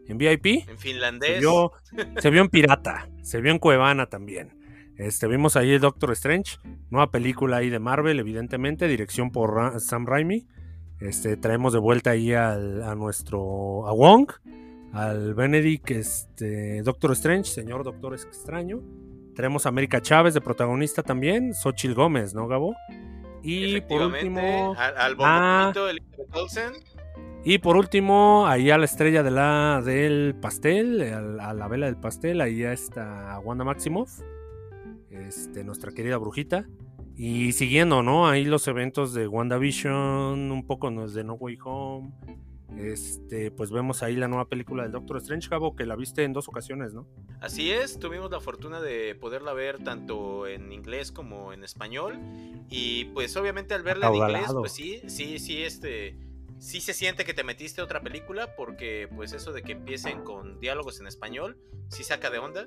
[0.09, 1.39] en VIP, En se finlandés.
[1.39, 1.71] vio,
[2.19, 4.59] se vio en Pirata, se vio en Cuevana también.
[4.97, 6.59] Este, vimos ahí el Doctor Strange,
[6.91, 10.47] nueva película ahí de Marvel, evidentemente, dirección por Sam Raimi.
[10.99, 14.29] Este, traemos de vuelta ahí al- a nuestro a Wong,
[14.93, 18.81] al Benedict este, Doctor Strange, señor Doctor Extraño.
[19.35, 22.75] Tenemos a América Chávez de protagonista también, Xochitl Gómez, ¿no, Gabo?
[23.43, 25.73] Y por último, al, al Ah.
[26.33, 26.73] Olsen.
[27.45, 31.01] y por último, ahí a la estrella de la, del pastel,
[31.41, 34.21] a, a la vela del pastel, ahí está Wanda Maximoff,
[35.11, 36.67] este, nuestra querida brujita.
[37.17, 38.29] Y siguiendo, ¿no?
[38.29, 42.11] Ahí los eventos de WandaVision, un poco nos de No Way Home.
[42.79, 46.33] Este, pues vemos ahí la nueva película del Doctor Strange, Gabo, que la viste en
[46.33, 47.07] dos ocasiones, ¿no?
[47.41, 52.19] Así es, tuvimos la fortuna de poderla ver tanto en inglés como en español.
[52.69, 56.17] Y pues obviamente al verla en inglés, pues sí, sí, sí, este.
[56.59, 60.25] Sí se siente que te metiste a otra película porque pues eso de que empiecen
[60.25, 61.57] con diálogos en español,
[61.89, 62.67] sí saca de onda.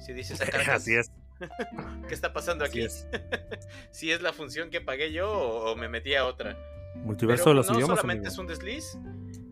[0.00, 1.12] Si dices acá, Así es.
[2.08, 2.86] ¿qué está pasando Así aquí?
[2.86, 3.06] es.
[3.90, 6.56] si es la función que pagué yo o, o me metí a otra.
[6.94, 7.96] Multiverso Pero de los no idiomas.
[7.98, 8.32] solamente amigo.
[8.32, 8.98] es un desliz.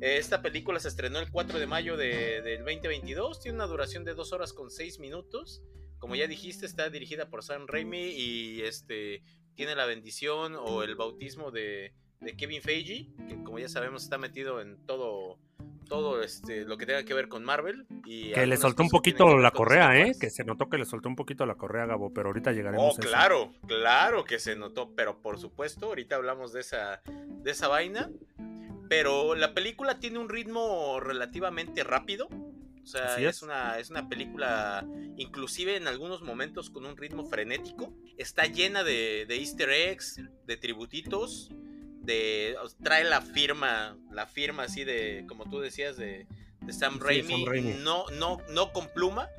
[0.03, 3.41] Esta película se estrenó el 4 de mayo de- del 2022.
[3.41, 5.63] Tiene una duración de 2 horas con 6 minutos.
[5.99, 9.23] Como ya dijiste, está dirigida por Sam Raimi y este
[9.55, 14.19] tiene la bendición o el bautismo de, de Kevin Feige, que como ya sabemos está
[14.19, 15.39] metido en todo
[15.89, 19.37] todo este lo que tenga que ver con Marvel y Que le soltó un poquito
[19.37, 20.15] la correa, ¿eh?
[20.19, 22.89] Que se notó que le soltó un poquito la correa, Gabo, pero ahorita llegaremos Oh,
[22.89, 23.01] a eso.
[23.03, 28.11] claro, claro que se notó, pero por supuesto, ahorita hablamos de esa, de esa vaina.
[28.93, 32.29] Pero la película tiene un ritmo relativamente rápido.
[32.83, 33.37] O sea, es.
[33.37, 33.43] es.
[33.43, 37.95] una, es una película, inclusive en algunos momentos con un ritmo frenético.
[38.19, 41.49] Está llena de, de easter eggs, de tributitos,
[42.03, 46.27] de trae la firma, la firma así de, como tú decías, de,
[46.61, 47.75] de Sam, Sí, Raimi, Sam Raimi.
[47.79, 49.31] No, no, no con pluma,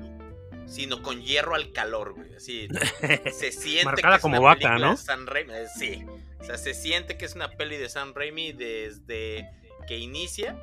[0.65, 2.33] sino con hierro al calor, güey.
[2.33, 2.69] Así
[3.31, 4.91] se siente Marcada que es como una vaca, ¿no?
[4.91, 5.53] de Sam Raimi.
[5.53, 6.03] eh, Sí,
[6.43, 9.49] o sea, se siente que es una peli de Sam Raimi desde
[9.87, 10.59] que inicia.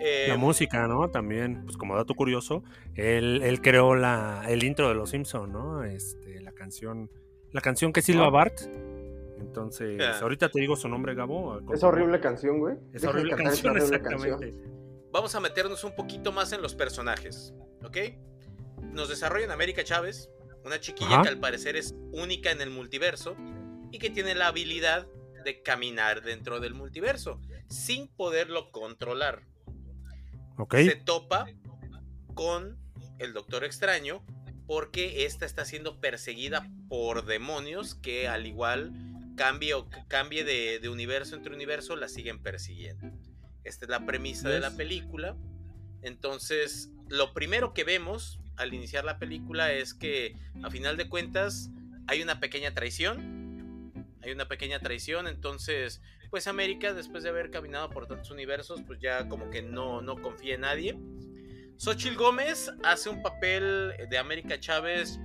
[0.00, 1.10] Eh, La música, ¿no?
[1.10, 2.62] También, pues como dato curioso,
[2.94, 5.84] él, él creó la, el intro de Los Simpson, ¿no?
[5.84, 7.10] Este, la canción,
[7.52, 8.30] la canción que silba Ah.
[8.30, 8.60] Bart.
[9.40, 10.18] Entonces, Ah.
[10.22, 11.60] ahorita te digo su nombre, Gabo.
[11.72, 12.76] Es horrible canción, güey.
[12.92, 14.54] Es Deja horrible esa canción, horrible exactamente.
[15.12, 17.52] Vamos a meternos un poquito más en los personajes,
[17.84, 17.96] ¿ok?
[18.92, 20.30] Nos desarrollan América Chávez,
[20.64, 21.22] una chiquilla Ajá.
[21.22, 23.34] que al parecer es única en el multiverso
[23.90, 25.06] y que tiene la habilidad
[25.44, 29.42] de caminar dentro del multiverso sin poderlo controlar.
[30.56, 30.76] Ok.
[30.76, 31.46] Se topa
[32.34, 32.78] con
[33.18, 34.24] el Doctor Extraño
[34.66, 38.92] porque esta está siendo perseguida por demonios que al igual
[39.36, 43.10] cambie, o cambie de, de universo entre universo la siguen persiguiendo.
[43.64, 45.36] Esta es la premisa de la película.
[46.02, 51.70] Entonces, lo primero que vemos al iniciar la película es que a final de cuentas
[52.06, 53.37] hay una pequeña traición.
[54.28, 59.00] Hay una pequeña traición, entonces, pues América, después de haber caminado por tantos universos, pues
[59.00, 60.98] ya como que no, no confía en nadie.
[61.78, 65.18] Xochitl Gómez hace un papel de América Chávez.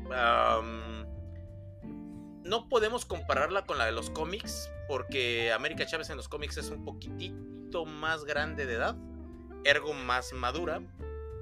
[2.43, 6.69] no podemos compararla con la de los cómics, porque América Chávez en los cómics es
[6.69, 8.95] un poquitito más grande de edad,
[9.65, 10.81] ergo más madura.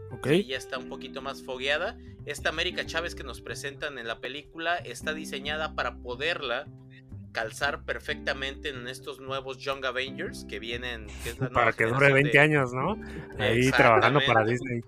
[0.10, 0.26] ok.
[0.26, 1.96] Ella está un poquito más fogueada.
[2.26, 6.66] Esta América Chávez que nos presentan en la película está diseñada para poderla
[7.32, 11.08] calzar perfectamente en estos nuevos Young Avengers que vienen.
[11.24, 12.98] que es la nueva Para que dure generación 20 de- años, ¿no?
[13.40, 14.44] Ahí trabajando para.
[14.46, 14.82] Disney.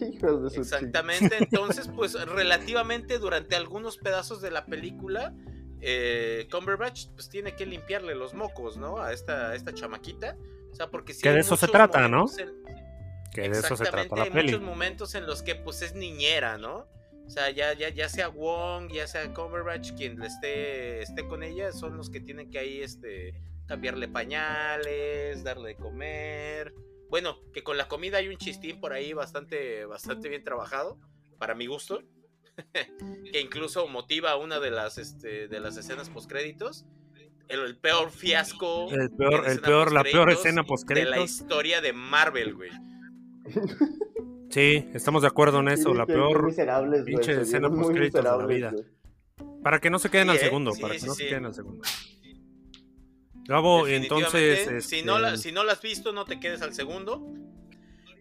[0.00, 5.32] Hijos de su Exactamente, entonces pues relativamente durante algunos pedazos de la película
[5.80, 9.00] eh, Cumberbatch pues tiene que limpiarle los mocos, ¿no?
[9.00, 10.36] A esta, a esta chamaquita.
[10.70, 12.26] O sea, porque sí Que de eso se trata, ¿no?
[12.38, 12.52] en-
[13.32, 14.52] Que de eso se trata la hay peli.
[14.52, 16.86] muchos momentos en los que pues es niñera, ¿no?
[17.26, 21.42] O sea, ya, ya, ya sea Wong, ya sea Cumberbatch, quien le esté, esté con
[21.42, 23.34] ella, son los que tienen que ahí este,
[23.66, 26.72] cambiarle pañales, darle de comer.
[27.10, 30.98] Bueno, que con la comida hay un chistín por ahí bastante, bastante bien trabajado,
[31.38, 32.02] para mi gusto.
[33.32, 36.86] que incluso motiva una de las, este, de las escenas postcréditos.
[37.48, 38.90] El, el peor fiasco.
[38.90, 41.30] El peor, el escena peor, la peor postcréditos escena De la postcréditos.
[41.30, 42.70] historia de Marvel, güey.
[44.56, 45.90] Sí, estamos de acuerdo en eso.
[45.90, 46.54] Sí, La peor.
[47.04, 48.74] pinche escena postcréditos de la vida.
[49.62, 50.40] Para que no se queden Sí, al ¿eh?
[50.40, 50.72] segundo.
[50.72, 51.22] Sí, para que sí, no sí.
[51.24, 51.82] se queden al segundo.
[53.46, 54.86] Gabo, entonces.
[54.86, 57.22] Si, no la, este, si no la has visto, no te quedes al segundo.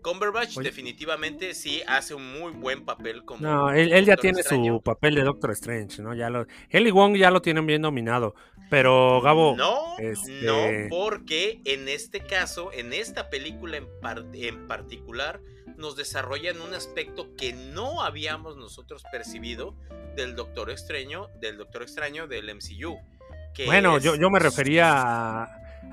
[0.06, 0.70] Cumberbatch Oye.
[0.70, 4.76] definitivamente sí hace un muy buen papel como No, él, él ya tiene Extraño.
[4.76, 6.14] su papel de Doctor Strange, ¿no?
[6.14, 8.36] Ya lo, él y Wong ya lo tienen bien dominado.
[8.70, 10.56] Pero, Gabo, No, este- no,
[10.90, 15.40] porque en este caso, en esta película en, par- en particular,
[15.78, 19.76] nos desarrollan un aspecto que no habíamos nosotros percibido
[20.16, 22.98] del Doctor Extraño, del Doctor Extraño del MCU.
[23.56, 24.92] que bueno, es- yo, yo me refería
[25.44, 25.48] a,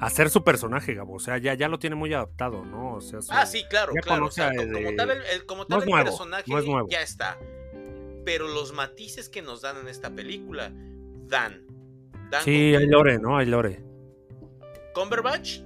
[0.07, 1.15] a ser su personaje, Gabo.
[1.15, 2.95] O sea, ya, ya lo tiene muy adaptado, ¿no?
[2.95, 4.27] O sea, su- Ah, sí, claro, claro.
[4.27, 7.39] o sea, como, tal el, el- como tal el nuevo, personaje no ya está.
[8.25, 10.73] Pero los matices que nos dan en esta película
[11.27, 11.67] dan.
[12.31, 13.37] dan Sí, hay lore, ¿no?
[13.37, 13.83] Hay lore.
[14.95, 15.61] Cumberbatch,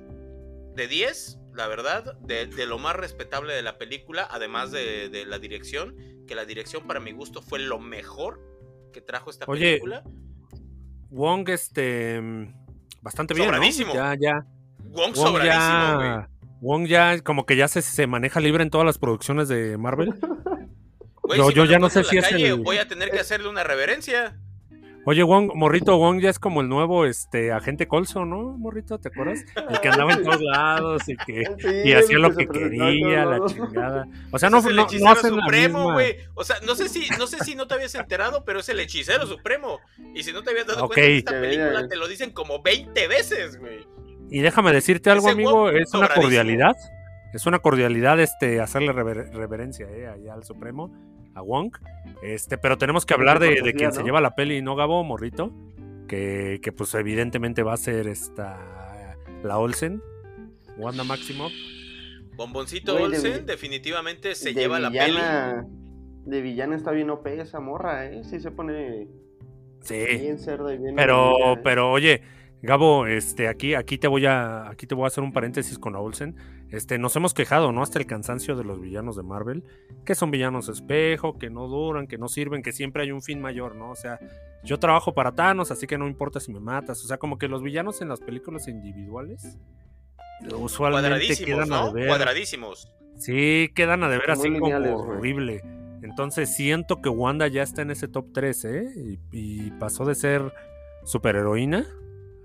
[0.75, 5.27] de 10, la verdad, de, de lo más respetable de la película, además de, de
[5.27, 5.97] la dirección,
[6.27, 8.41] que la dirección para mi gusto fue lo mejor
[8.93, 10.05] que trajo esta Oye, película.
[11.11, 12.21] Wong, este.
[13.07, 13.47] Bastante bien.
[13.47, 13.53] ¿no?
[13.55, 13.95] Sobradísimo.
[13.95, 14.45] Ya, ya.
[14.91, 16.09] Wong Wong sobradísimo, güey.
[16.09, 16.29] ya.
[16.61, 20.13] Wong ya como que ya se, se maneja libre en todas las producciones de Marvel.
[21.23, 23.19] Güey, yo- si yo ya no sé si es calle, el- Voy a tener que
[23.21, 24.37] hacerle una reverencia.
[25.09, 28.99] Oye, Wong, Morrito Wong ya es como el nuevo este agente Colso, ¿no, Morrito?
[28.99, 29.45] ¿Te acuerdas?
[29.71, 33.47] El que andaba en todos lados y que Sí, y hacía lo que quería, la
[33.47, 34.09] chingada.
[34.33, 36.17] O sea, no, es el no, no hacen supremo, güey.
[36.35, 38.81] O sea, no sé si, no sé si no te habías enterado, pero es el
[38.81, 39.79] hechicero supremo.
[40.13, 43.07] Y si no te habías dado cuenta de esta película, te lo dicen como 20
[43.07, 43.87] veces, güey.
[44.29, 46.75] Y déjame decirte algo, Ese amigo, Wong es una cordialidad.
[47.33, 50.91] Es una cordialidad este hacerle rever- reverencia eh, allá al Supremo,
[51.37, 51.77] a Wong.
[52.23, 55.53] Este, pero tenemos que hablar de, quien se lleva la peli, ¿no, Gabo, Morrito?
[56.09, 60.03] Que, que pues evidentemente va a ser esta la Olsen,
[60.77, 61.53] Wanda Maximoff.
[62.37, 65.19] Bomboncito Güey, Olsen definitivamente se de lleva la peli.
[66.25, 68.25] De villana está bien OP esa morra, ¿eh?
[68.25, 69.07] Sí se pone
[69.81, 70.05] Sí.
[70.19, 70.97] bien cerda y bien...
[70.97, 71.61] Pero, ¿eh?
[71.63, 72.23] pero oye,
[72.63, 75.93] Gabo, este, aquí, aquí te voy a, aquí te voy a hacer un paréntesis con
[75.93, 76.35] la Olsen.
[76.71, 77.83] Este, nos hemos quejado, ¿no?
[77.83, 79.65] Hasta el cansancio de los villanos de Marvel,
[80.05, 83.41] que son villanos espejo, que no duran, que no sirven, que siempre hay un fin
[83.41, 83.91] mayor, ¿no?
[83.91, 84.19] O sea,
[84.65, 87.05] yo trabajo para Thanos, así que no importa si me matas.
[87.05, 89.59] O sea, como que los villanos en las películas individuales
[90.59, 92.09] usualmente quedan a deber.
[92.09, 92.93] Cuadradísimos.
[93.17, 95.63] Sí, quedan a deber así como horrible.
[96.03, 99.19] Entonces siento que Wanda ya está en ese top 3, ¿eh?
[99.33, 100.53] Y, pasó de ser
[101.05, 101.87] superheroína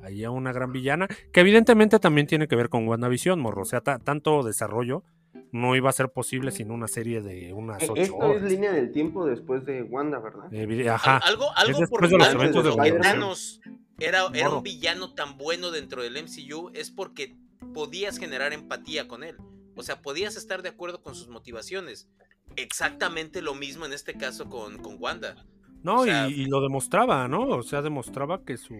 [0.04, 3.64] ahí a una gran villana, que evidentemente también tiene que ver con WandaVision, morro.
[3.64, 5.04] O sea, tanto desarrollo
[5.52, 8.72] no iba a ser posible sin una serie de unas e-, ocho Esto es línea
[8.72, 10.50] del tiempo después de Wanda, ¿verdad?
[10.90, 11.18] ajá.
[11.18, 13.62] Algo, algo por de los eventos de Thanos
[14.00, 17.36] era, era un villano tan bueno dentro del MCU es porque
[17.74, 19.38] podías generar empatía con él.
[19.76, 22.10] O sea, podías estar de acuerdo con sus motivaciones.
[22.56, 25.36] Exactamente lo mismo en este caso con, con Wanda.
[25.84, 27.42] No, y, lo demostraba, ¿no?
[27.48, 28.76] O sea, demostraba que su.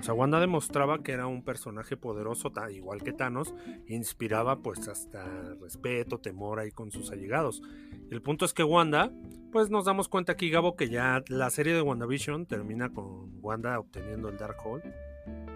[0.00, 3.54] O sea, Wanda demostraba que era un personaje poderoso, igual que Thanos,
[3.86, 5.24] inspiraba pues hasta
[5.60, 7.62] respeto, temor ahí con sus allegados.
[8.10, 9.10] El punto es que Wanda,
[9.52, 13.78] pues nos damos cuenta aquí, Gabo, que ya la serie de WandaVision termina con Wanda
[13.78, 14.82] obteniendo el Dark Hole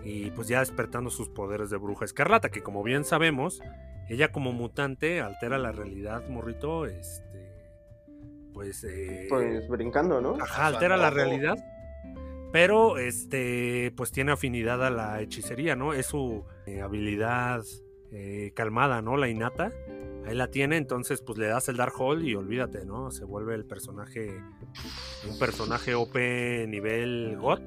[0.04, 3.60] y pues ya despertando sus poderes de bruja escarlata, que como bien sabemos,
[4.08, 7.52] ella como mutante altera la realidad, morrito, este,
[8.54, 8.84] pues...
[8.84, 10.36] Eh, pues brincando, ¿no?
[10.40, 11.58] Ajá, altera la realidad,
[12.52, 15.92] pero este, pues tiene afinidad a la hechicería, ¿no?
[15.92, 17.62] Es su eh, habilidad
[18.12, 19.16] eh, calmada, ¿no?
[19.16, 19.72] La innata.
[20.26, 23.10] Ahí la tiene, entonces pues le das el Dark Hole y olvídate, ¿no?
[23.10, 24.42] Se vuelve el personaje,
[25.26, 26.14] un personaje OP
[26.68, 27.62] nivel GOT,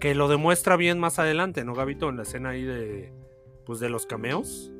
[0.00, 2.10] que lo demuestra bien más adelante, ¿no, Gabito?
[2.10, 3.10] En la escena ahí de,
[3.64, 4.70] pues de los cameos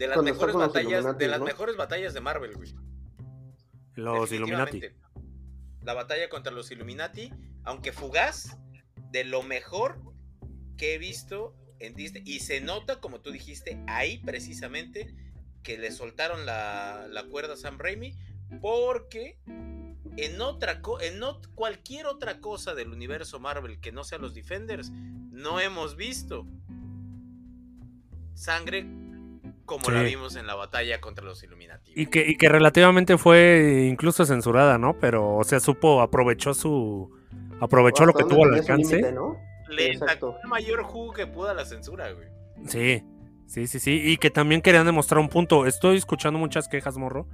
[0.00, 2.74] de las mejores batallas, de las mejores batallas de Marvel, güey.
[3.96, 4.80] Los Illuminati.
[5.82, 7.32] La batalla contra los Illuminati,
[7.64, 8.58] aunque fugaz,
[9.10, 10.00] de lo mejor
[10.76, 12.22] que he visto en Disney.
[12.26, 15.14] Y se nota, como tú dijiste, ahí precisamente,
[15.62, 18.16] que le soltaron la, cuerda a Sam Raimi,
[18.60, 19.38] porque
[20.16, 21.20] en otra en
[21.54, 26.46] cualquier otra cosa del universo Marvel que no sea los Defenders, no hemos visto
[28.34, 28.86] sangre
[29.70, 31.92] como la vimos en la batalla contra los Illuminati.
[31.94, 34.98] Y que, y que relativamente fue incluso censurada, ¿no?
[34.98, 37.08] Pero, o sea, supo, aprovechó su.
[37.60, 39.14] Aprovechó lo que tuvo al alcance.
[39.68, 42.26] Le sacó el mayor jugo que pudo a la censura, güey.
[42.66, 43.04] Sí,
[43.46, 44.02] sí, sí, sí.
[44.04, 45.66] Y que también querían demostrar un punto.
[45.66, 47.28] Estoy escuchando muchas quejas, morro.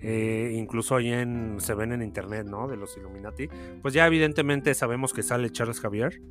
[0.00, 2.68] Eh, incluso ahí en, se ven en internet, ¿no?
[2.68, 3.48] De los Illuminati.
[3.82, 6.22] Pues ya evidentemente sabemos que sale Charles Javier.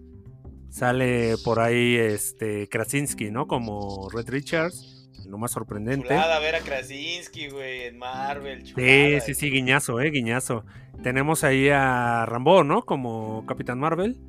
[0.69, 3.45] Sale por ahí este Krasinski, ¿no?
[3.45, 6.07] Como Red Richards lo más sorprendente.
[6.07, 8.65] Chulada ver a Krasinski, güey, en Marvel.
[8.65, 10.65] sí, sí, sí, guiñazo, eh, guiñazo.
[11.03, 12.84] Tenemos ahí a Rambo, ¿no?
[12.84, 14.19] Como Capitán Marvel.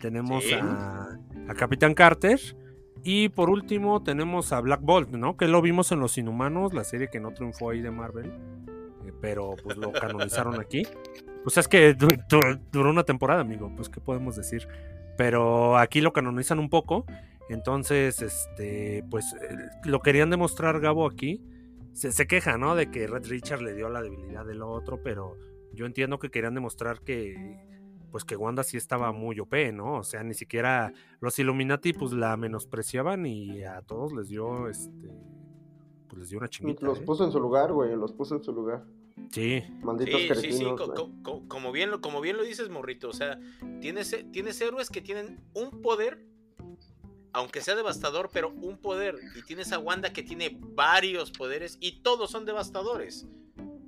[0.00, 1.18] Tenemos a,
[1.56, 2.38] Capitán Carter.
[3.02, 5.36] Y por último tenemos a Black Bolt, ¿no?
[5.36, 8.32] Que lo vimos en Los Inhumanos, la serie que no triunfó ahí de Marvel.
[9.06, 10.86] Eh, pero pues lo canonizaron aquí.
[11.42, 13.70] Pues es que duró una temporada, amigo.
[13.76, 14.66] Pues qué podemos decir.
[15.16, 17.04] Pero aquí lo canonizan un poco.
[17.48, 21.42] Entonces, este, pues eh, lo querían demostrar Gabo aquí.
[21.92, 22.74] Se, queja, ¿no?
[22.74, 25.36] De que Red Richard le dio la debilidad del otro, pero
[25.72, 27.56] yo entiendo que querían demostrar que,
[28.10, 29.98] pues que Wanda sí estaba muy OP, ¿no?
[29.98, 35.08] O sea, ni siquiera los Illuminati, pues la menospreciaban y a todos les dio, este,
[36.08, 36.84] pues les dio una chingita.
[36.84, 37.02] Los ¿eh?
[37.02, 38.84] puso en su lugar, güey, los puso en su lugar.
[39.30, 39.62] Sí.
[39.82, 40.64] Malditos sí, sí, sí.
[41.48, 43.08] como, bien, como bien lo dices, Morrito.
[43.08, 43.38] O sea,
[43.80, 46.24] tienes, tienes héroes que tienen un poder
[47.34, 49.18] aunque sea devastador, pero un poder.
[49.34, 53.26] Y tienes a Wanda que tiene varios poderes y todos son devastadores.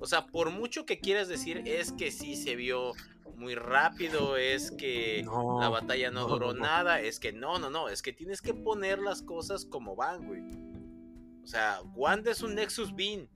[0.01, 2.93] O sea, por mucho que quieras decir, es que sí se vio
[3.37, 5.25] muy rápido, es que
[5.61, 8.99] la batalla no, duró nada, es que no, no, no, es que tienes que poner
[8.99, 10.43] las cosas como van, güey.
[11.43, 13.29] O sea, Wanda es un Nexus Bean.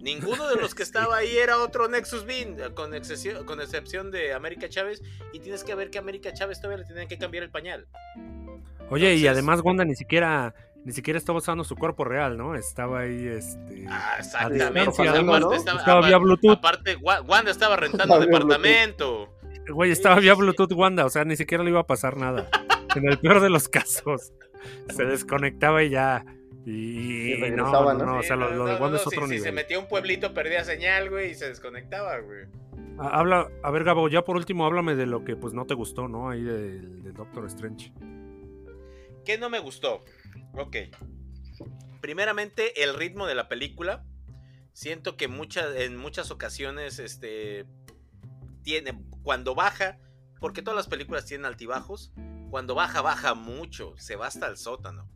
[0.00, 4.34] Ninguno de los que estaba ahí era otro Nexus Bean, con, excepción, con excepción de
[4.34, 5.02] América Chávez.
[5.32, 7.88] Y tienes que ver que América Chávez todavía le tienen que cambiar el pañal.
[8.90, 12.54] Oye, y además Wanda ni siquiera ni siquiera estaba usando su cuerpo real, ¿no?
[12.54, 13.84] Estaba ahí, este...
[13.90, 15.06] Ah, exactamente.
[15.06, 16.56] Además, estaba, vía Bluetooth.
[16.56, 19.34] Aparte, Wanda estaba rentando departamento.
[19.68, 22.48] Güey, estaba vía Bluetooth Wanda, o sea, ni siquiera le iba a pasar nada.
[22.96, 24.32] en el peor de los casos.
[24.88, 26.24] Se desconectaba y ya...
[26.64, 29.38] Y, no, no, no, o sea, lo, de Wanda es otro nivel.
[29.38, 32.46] Si se metía a un pueblito, perdía señal, güey, y se desconectaba, güey.
[32.98, 36.08] Habla, a ver, Gabo, ya por último, háblame de lo que pues no te gustó,
[36.08, 36.30] ¿no?
[36.30, 37.92] Ahí del, del Doctor Strange.
[39.28, 40.06] ¿Qué no me gustó?
[40.54, 40.76] Ok.
[42.00, 44.02] Primeramente, el ritmo de la película.
[44.72, 47.66] Siento que en muchas ocasiones, este,
[48.62, 49.98] tiene, cuando baja,
[50.40, 52.10] porque todas las películas tienen altibajos,
[52.48, 55.10] cuando baja, baja mucho, se va hasta el sótano.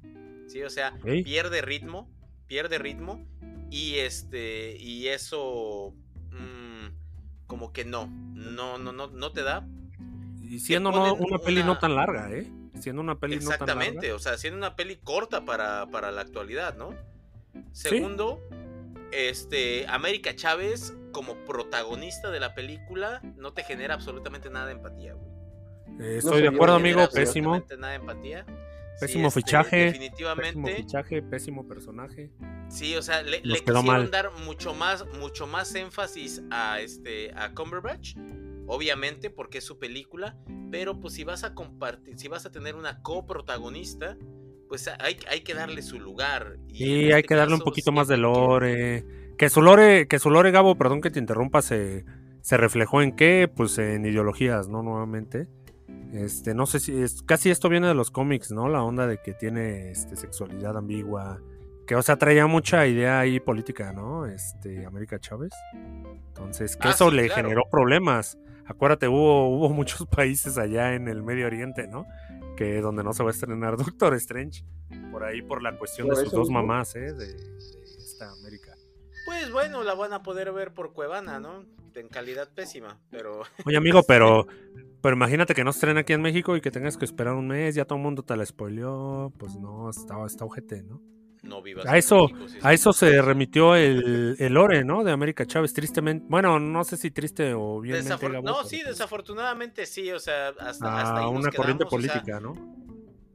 [0.46, 0.62] ¿sí?
[0.62, 0.92] O sea,
[1.24, 2.10] pierde ritmo,
[2.46, 3.26] pierde ritmo
[3.70, 5.94] y este y eso
[6.32, 9.66] mm, como que no, no, no, no, no te da.
[10.42, 12.46] Y siendo no- ponen una peli no una- tan larga, ¿eh?
[12.82, 14.14] Siendo una peli no tan Exactamente, larga.
[14.16, 16.94] o sea, siendo una peli corta para, para la actualidad, ¿no?
[17.72, 18.40] Segundo,
[19.12, 25.14] este, América Chávez como protagonista de la película no te genera absolutamente nada de empatía,
[25.14, 25.32] güey.
[26.00, 27.54] Eh, estoy de acuerdo, amigo, pésimo.
[27.54, 28.44] Absolutamente Nada de empatía.
[28.46, 30.76] Sí, Pésimo este, fichaje, Pésimo Definitivamente.
[30.76, 32.30] fichaje, pésimo personaje.
[32.68, 34.10] Sí, o sea, le, le quisieron mal.
[34.10, 38.16] dar mucho más, mucho más énfasis a este a Cumberbatch,
[38.72, 40.36] obviamente, porque es su película,
[40.70, 44.16] pero pues si vas a compartir, si vas a tener una coprotagonista,
[44.68, 46.56] pues hay, hay que darle su lugar.
[46.68, 49.04] Y Sí, este hay que darle un poquito más de lore.
[49.36, 52.06] Que su lore, que su lore, Gabo, perdón que te interrumpa, se,
[52.40, 54.82] se reflejó en qué, pues en ideologías, ¿no?
[54.82, 55.48] Nuevamente.
[56.14, 58.68] Este, no sé si es, casi esto viene de los cómics, ¿no?
[58.68, 61.40] La onda de que tiene este, sexualidad ambigua.
[61.86, 64.24] Que, o sea, traía mucha idea ahí política, ¿no?
[64.26, 65.52] Este, América Chávez.
[66.28, 67.42] Entonces, que Ah, eso sí, le claro.
[67.42, 68.38] generó problemas.
[68.66, 72.06] Acuérdate, hubo, hubo muchos países allá en el Medio Oriente, ¿no?
[72.56, 74.64] Que donde no se va a estrenar Doctor Strange.
[75.10, 76.62] Por ahí, por la cuestión de sus dos mismo.
[76.62, 77.12] mamás, ¿eh?
[77.12, 78.74] De, de esta América.
[79.24, 81.64] Pues bueno, la van a poder ver por Cuevana, ¿no?
[81.94, 84.46] En calidad pésima, pero Oye, amigo, pero,
[85.02, 87.74] pero imagínate que no estrena aquí en México y que tengas que esperar un mes,
[87.74, 89.32] ya todo el mundo te la spoileó.
[89.38, 91.00] Pues no, está, está ojete, ¿no?
[91.42, 91.86] No vivas.
[91.86, 95.04] A eso, México, sí, a eso se remitió el, el lore, ¿no?
[95.04, 96.26] De América Chávez, tristemente.
[96.28, 97.96] Bueno, no sé si triste o bien.
[97.96, 101.96] Desafor- no, sí, desafortunadamente sí, o sea, hasta, hasta ahí A nos una corriente quedamos,
[101.96, 102.54] o sea, política, ¿no?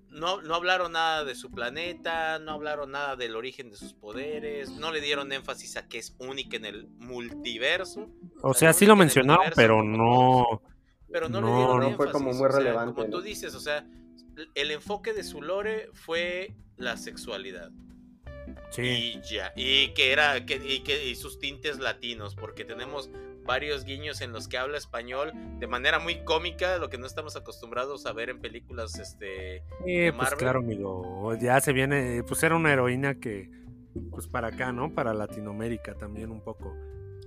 [0.10, 4.72] no, no hablaron nada de su planeta, no hablaron nada del origen de sus poderes,
[4.72, 8.10] no le dieron énfasis a que es única en el multiverso,
[8.42, 10.62] O sea, sí lo mencionaron, pero no.
[11.12, 11.96] pero no, No, le dieron no énfasis.
[11.96, 13.86] fue como muy o sea, relevante, Como tú dices, o sea,
[14.56, 17.72] el enfoque de su lore fue la sexualidad.
[18.70, 18.84] Sí.
[18.84, 23.10] Y ya, y que era, que, y que y sus tintes latinos, porque tenemos
[23.46, 27.38] varios guiños en los que habla español de manera muy cómica, lo que no estamos
[27.38, 30.38] acostumbrados a ver en películas, este, Eh, pues Marvel.
[30.38, 31.34] claro, amigo.
[31.40, 32.24] Ya se viene.
[32.28, 33.50] Pues era una heroína que.
[34.12, 34.94] Pues para acá, ¿no?
[34.94, 36.76] Para Latinoamérica también un poco.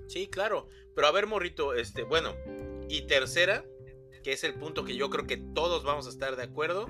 [0.09, 0.69] Sí, claro.
[0.95, 2.35] Pero a ver, morrito, este, bueno.
[2.89, 3.65] Y tercera,
[4.23, 6.87] que es el punto que yo creo que todos vamos a estar de acuerdo.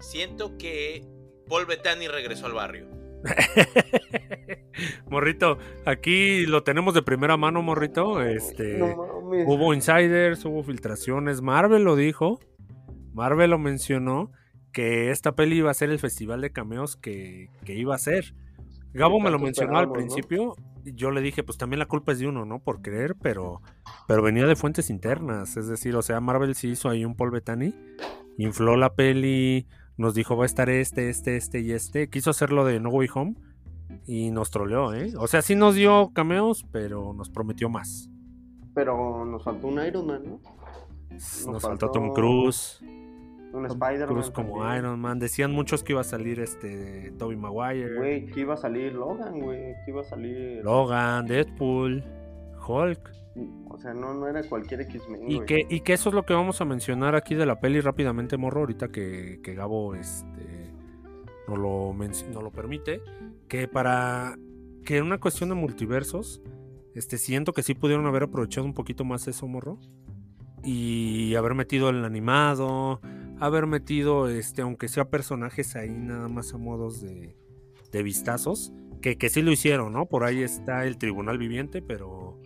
[0.00, 1.04] Siento que
[1.48, 2.88] Paul Bettany regresó al barrio.
[5.10, 8.22] morrito, aquí lo tenemos de primera mano, morrito.
[8.22, 8.78] Este.
[8.78, 8.94] No.
[9.46, 11.42] Hubo insiders, hubo filtraciones.
[11.42, 12.40] Marvel lo dijo.
[13.12, 14.30] Marvel lo mencionó.
[14.72, 18.34] Que esta peli iba a ser el festival de cameos que, que iba a ser.
[18.94, 20.54] Gabo me lo mencionó al principio.
[20.84, 22.60] y Yo le dije, pues también la culpa es de uno, ¿no?
[22.60, 23.60] Por creer, pero,
[24.06, 25.56] pero venía de fuentes internas.
[25.56, 27.74] Es decir, o sea, Marvel sí hizo ahí un Paul Bettany.
[28.38, 29.66] Infló la peli.
[29.96, 32.08] Nos dijo, va a estar este, este, este y este.
[32.08, 33.34] Quiso hacerlo de No Way Home.
[34.06, 35.12] Y nos troleó, ¿eh?
[35.18, 38.08] O sea, sí nos dio cameos, pero nos prometió más.
[38.74, 40.40] Pero nos faltó un Iron Man, ¿no?
[41.10, 42.80] Nos, faltó faltó Tom Cruise.
[43.52, 44.32] Un Spider-Man.
[44.32, 44.78] Como también.
[44.78, 45.18] Iron Man.
[45.20, 49.38] Decían muchos que iba a salir este Toby Maguire, Güey, que iba a salir Logan,
[49.40, 49.74] güey.
[49.84, 50.64] Que iba a salir.
[50.64, 52.02] Logan, Deadpool,
[52.66, 53.10] Hulk.
[53.68, 55.30] O sea, no, no era cualquier X-Men.
[55.30, 57.80] Y que, y que eso es lo que vamos a mencionar aquí de la peli
[57.80, 60.72] rápidamente, morro, ahorita que, que Gabo este,
[61.48, 63.02] nos, lo, nos lo permite.
[63.48, 64.36] Que para
[64.84, 66.42] que en una cuestión de multiversos,
[66.94, 69.78] este, siento que sí pudieron haber aprovechado un poquito más eso, morro.
[70.62, 73.00] Y haber metido el animado,
[73.40, 77.36] haber metido, este, aunque sea personajes ahí nada más a modos de,
[77.90, 78.72] de vistazos,
[79.02, 80.06] que, que sí lo hicieron, ¿no?
[80.06, 82.40] Por ahí está el Tribunal Viviente, pero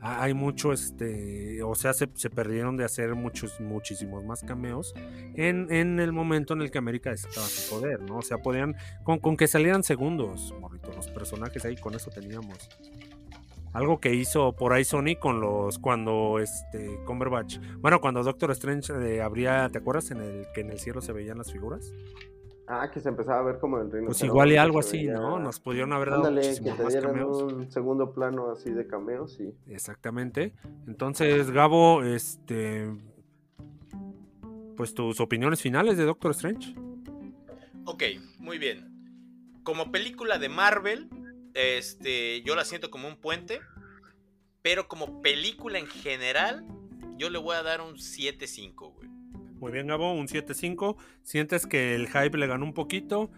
[0.00, 4.94] hay mucho, este, o sea, se, se perdieron de hacer muchos, muchísimos más cameos
[5.34, 8.18] en, en el momento en el que América estaba su poder, ¿no?
[8.18, 12.68] O sea, podían, con, con que salieran segundos, morrito, los personajes ahí, con eso teníamos.
[13.72, 18.92] Algo que hizo por ahí Sony con los cuando este Cumberbatch, bueno, cuando Doctor Strange
[18.94, 21.92] eh, abría, ¿te acuerdas en el que en el cielo se veían las figuras?
[22.72, 24.06] Ah, que se empezaba a ver como el reino.
[24.06, 25.40] Pues igual y algo así, ¿no?
[25.40, 27.42] Nos pudieron haber dado Ándale, que te más dieran cameos.
[27.52, 29.52] un segundo plano así de cameos y.
[29.66, 30.52] Exactamente.
[30.86, 32.88] Entonces, Gabo, este
[34.76, 36.74] pues tus opiniones finales de Doctor Strange.
[37.84, 38.02] Ok,
[38.38, 38.88] muy bien.
[39.62, 41.10] Como película de Marvel,
[41.52, 43.60] este, yo la siento como un puente,
[44.62, 46.64] pero como película en general,
[47.18, 49.10] yo le voy a dar un 7.5, güey.
[49.60, 50.96] Muy bien, Gabo, un 7-5.
[51.22, 53.30] ¿Sientes que el hype le ganó un poquito?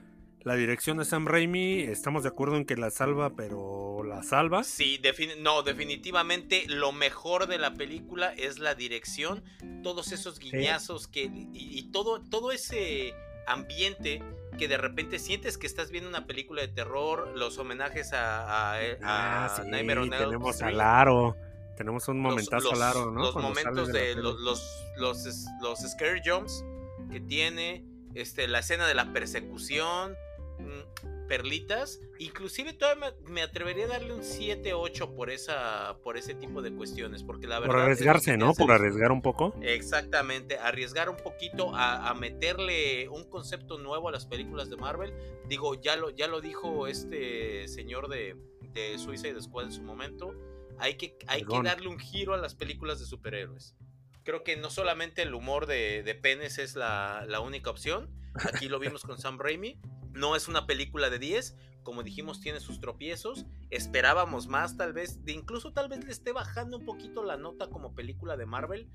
[0.45, 4.64] La dirección de Sam Raimi, estamos de acuerdo en que la salva, pero la salva.
[4.64, 9.45] Sí, defini- no, definitivamente lo mejor de la película es la dirección,
[9.85, 13.14] todos esos guiñazos que y, y todo todo ese
[13.47, 14.20] ambiente
[14.59, 18.81] que de repente sientes que estás viendo una película de terror, los homenajes a, a,
[19.03, 21.37] Ah, a sí, Nightmare on Elm tenemos a Street, Laro.
[21.77, 23.20] Tenemos un momentazo los, Laro, ¿no?
[23.23, 25.27] los Cuando momentos de la los, los, los,
[25.62, 26.64] los scare jumps
[27.11, 30.14] que tiene, este, la escena de la persecución,
[30.59, 36.35] mm, perlitas, inclusive todavía me, me atrevería a darle un 7-8 por esa por ese
[36.35, 38.53] tipo de cuestiones, porque la verdad Por arriesgarse, ¿no?
[38.53, 39.55] Por es- arriesgar un poco.
[39.62, 45.14] Exactamente, arriesgar un poquito a, a meterle un concepto nuevo a las películas de Marvel.
[45.49, 48.37] Digo, ya lo, ya lo dijo este señor de,
[48.75, 50.35] de Suicide Squad en su momento.
[50.83, 53.76] Hay que, hay que darle un giro a las películas de superhéroes.
[54.24, 58.11] Creo que no solamente el humor de, de penes es la, la única opción.
[58.35, 59.80] Aquí lo vimos con Sam Raimi.
[60.11, 61.57] No es una película de 10.
[61.85, 63.47] Como dijimos, tiene sus tropiezos.
[63.70, 65.24] Esperábamos más, tal vez.
[65.24, 68.91] De incluso tal vez le esté bajando un poquito la nota como película de Marvel.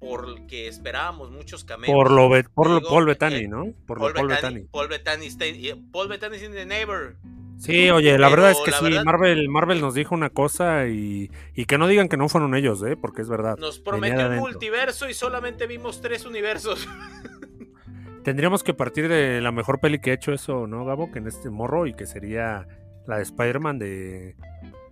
[0.00, 1.92] Porque esperábamos muchos cameos.
[1.92, 3.66] Por lo Bet- por lo Paul Bettany, eh, ¿no?
[3.86, 4.60] Por Paul lo Paul Bettany.
[4.72, 7.16] Paul Bettany y- Paul Bettany is in the neighbor.
[7.58, 11.30] Sí, oye, la verdad es que sí, verdad- Marvel, Marvel nos dijo una cosa y,
[11.54, 12.96] y que no digan que no fueron ellos, ¿eh?
[12.96, 13.58] Porque es verdad.
[13.58, 16.88] Nos prometió un multiverso y solamente vimos tres universos.
[18.24, 21.10] Tendríamos que partir de la mejor peli que ha hecho eso, ¿no, Gabo?
[21.10, 22.66] Que en este morro y que sería
[23.06, 24.36] la de Spider-Man de,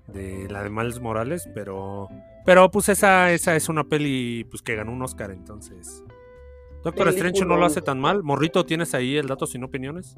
[0.07, 2.09] de la de Miles Morales, pero
[2.49, 6.03] pero pues esa esa es una peli pues que ganó un Oscar, entonces.
[6.82, 8.22] Doctor Strange no lo hace tan mal.
[8.22, 10.16] Morrito, ¿tienes ahí el dato sin opiniones?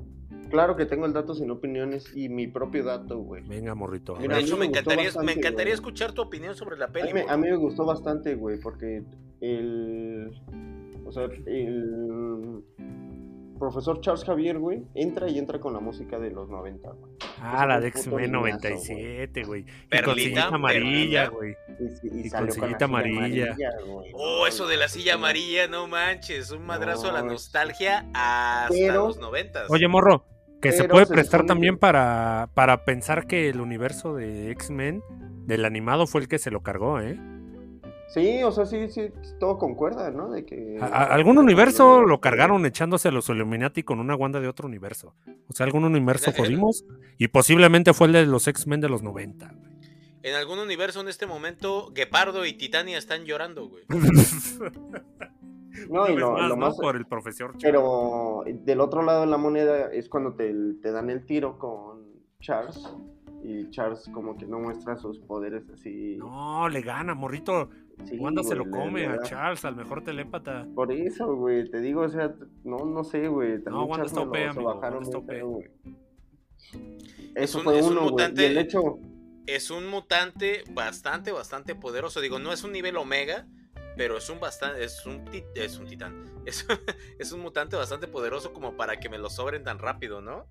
[0.48, 3.42] Claro que tengo el dato sin opiniones y mi propio dato, güey.
[3.48, 4.14] Venga, Morrito.
[4.14, 7.08] Mira, De hecho, mí me encantaría, me encantaría escuchar tu opinión sobre la A peli.
[7.08, 7.34] mí, me, güey.
[7.34, 9.02] a mí me gustó bastante, güey, porque
[9.40, 10.30] el.
[11.04, 12.62] O sea, el.
[13.61, 17.12] Profesor Charles Javier, güey, entra y entra con la música de los 90, güey.
[17.40, 19.61] Ah, la de X-Men fue un puto 97, güey.
[19.61, 21.28] Y con Perlita, sillita amarilla, perlita.
[21.28, 21.54] güey.
[22.02, 23.56] Y, Y salió con con sillita amarilla.
[23.86, 24.11] güey.
[24.14, 26.50] Oh, eso de la silla amarilla, no manches.
[26.50, 29.70] Un madrazo a la No, nostalgia hasta pero- los noventas.
[29.70, 30.24] Oye, morro,
[30.61, 35.02] que se puede se prestar también que- para, para pensar que el universo de X-Men
[35.46, 37.18] del animado fue el que se lo cargó, ¿eh?
[38.12, 40.30] Sí, o sea, sí, sí, todo concuerda, ¿no?
[40.30, 40.78] De que.
[40.80, 45.14] Algún universo lo cargaron echándose a los Illuminati con una Wanda de otro universo.
[45.48, 46.84] O sea, algún universo jodimos
[47.18, 49.46] y posiblemente fue el de los X-Men de los 90.
[49.54, 49.70] güey.
[50.22, 53.84] En algún universo en este momento, Gepardo y Titania están llorando, güey.
[55.88, 56.56] No, y lo, más, lo ¿no?
[56.56, 56.76] más.
[56.76, 57.54] Por el profesor.
[57.61, 60.52] Pero del otro lado de la moneda es cuando te,
[60.82, 62.02] te dan el tiro con
[62.40, 62.82] Charles.
[63.42, 66.16] Y Charles como que no muestra sus poderes así.
[66.18, 67.70] No, le gana, morrito.
[68.07, 70.66] Sí, Wanda se lo come a Charles, al mejor telépata.
[70.74, 72.34] Por eso, güey, te digo, o sea,
[72.64, 73.62] no, no sé, güey.
[73.62, 75.70] También Wanda está OP, amigo, bajaron Wanda está OP.
[77.34, 78.12] Es un- fue es un uno, güey.
[78.12, 78.98] mutante- Y el hecho,
[79.46, 82.20] Es un mutante bastante, bastante poderoso.
[82.20, 83.48] Digo, no es un nivel omega,
[83.96, 85.24] pero es un bastante, es un,
[85.57, 86.24] es un titán.
[86.46, 86.66] Es,
[87.18, 90.46] es un mutante bastante poderoso como para que me lo sobren tan rápido, ¿no?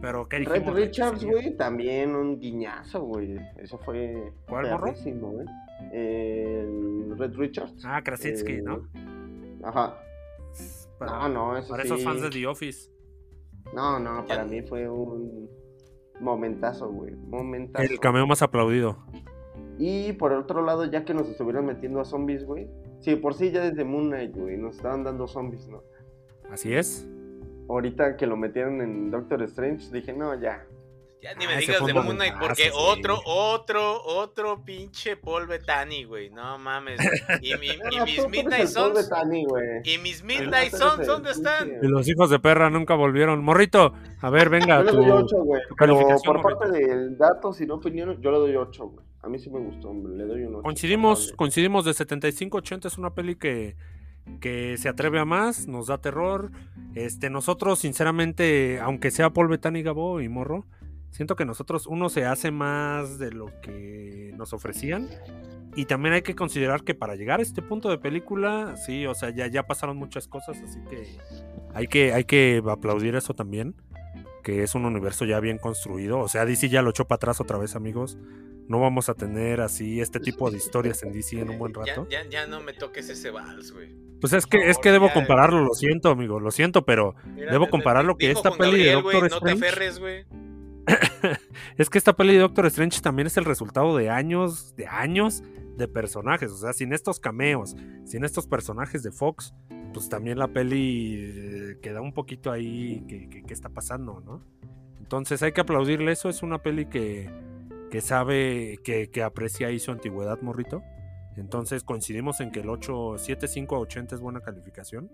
[0.00, 0.74] Pero ¿qué Red dijimos?
[0.76, 3.36] que Richards, güey, también un guiñazo, güey.
[3.56, 4.32] Eso fue.
[4.48, 4.92] ¿Cuál, güey.
[5.92, 7.82] El Red Richards.
[7.84, 8.88] Ah, Krasinski, Eh, ¿no?
[9.62, 9.98] Ajá.
[10.98, 11.88] Para, No, no, eso para sí.
[11.88, 12.90] esos fans de The Office.
[13.74, 15.48] No, no, para Ya- mí fue un
[16.20, 17.14] momentazo, güey.
[17.16, 17.84] Momentazo.
[17.90, 18.98] El cameo más aplaudido.
[19.78, 22.68] Y por el otro lado, ya que nos estuvieron metiendo a zombies, güey.
[23.00, 25.82] Sí, por sí ya desde Moon Knight, güey, nos estaban dando zombies, ¿no?
[26.50, 27.08] Así es.
[27.68, 30.64] Ahorita que lo metieron en Doctor Strange, dije, no, ya.
[31.24, 32.70] Ya ni Ah, me digas de Moon Knight, porque sí.
[32.74, 36.28] otro, otro, otro pinche Paul Bettany, güey.
[36.28, 37.00] No mames.
[37.40, 38.68] Y, mi- y mis Midnight.
[38.94, 39.64] Bettany, güey.
[39.84, 41.70] Y mis Midnight el ¿dónde están?
[41.82, 43.42] Y los hijos de perra nunca volvieron.
[43.42, 44.78] Morrito, a ver, venga.
[44.80, 45.62] Yo le tu- doy 8, güey.
[45.78, 49.06] Pero por parte del datos y no opiniones, yo le doy 8, güey.
[49.22, 50.14] A mí sí me gustó, hombre.
[50.16, 50.62] Le doy un 8.
[50.62, 53.76] Coincidimos, coincidimos de 75-80 es una peli que,
[54.42, 56.50] que se atreve a más, nos da terror.
[56.94, 60.66] Este, nosotros, sinceramente, aunque sea Paul Bettany Gabo y Morro,
[61.14, 65.08] siento que nosotros uno se hace más de lo que nos ofrecían.
[65.76, 69.14] Y también hay que considerar que para llegar a este punto de película, sí, o
[69.14, 71.18] sea, ya, ya pasaron muchas cosas, así que
[71.72, 73.74] hay que, hay que aplaudir eso también,
[74.44, 76.18] que es un universo ya bien construido.
[76.20, 78.18] O sea, DC ya lo echó para atrás otra vez, amigos.
[78.68, 82.06] No vamos a tener así este tipo de historias en DC en un buen rato.
[82.08, 83.94] ya, ya no me toques ese vals, güey.
[84.20, 85.12] Pues es que, es que debo ya.
[85.14, 88.92] compararlo, lo siento, amigo, lo siento, pero Mira, Debo comparar lo que esta peli de
[88.92, 90.24] Gabriel, güey, Doctor No te Strange- aferres, güey.
[91.78, 95.42] es que esta peli de Doctor Strange también es el resultado de años, de años
[95.76, 96.50] de personajes.
[96.52, 99.54] O sea, sin estos cameos, sin estos personajes de Fox,
[99.92, 104.42] pues también la peli eh, queda un poquito ahí que, que- que está pasando, ¿no?
[105.00, 106.28] Entonces hay que aplaudirle eso.
[106.28, 107.30] Es una peli que,
[107.90, 110.82] que sabe, que, que aprecia ahí su antigüedad, morrito.
[111.36, 115.10] Entonces coincidimos en que el 8, 7, 5 a 80 es buena calificación.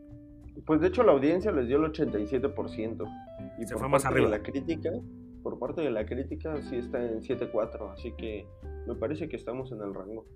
[0.67, 3.07] Pues de hecho la audiencia les dio el 87%.
[3.59, 4.31] Y Se por fue más parte arriba.
[4.31, 4.91] de la crítica,
[5.43, 8.47] por parte de la crítica sí está en 7.4, así que
[8.87, 10.27] me parece que estamos en el rango.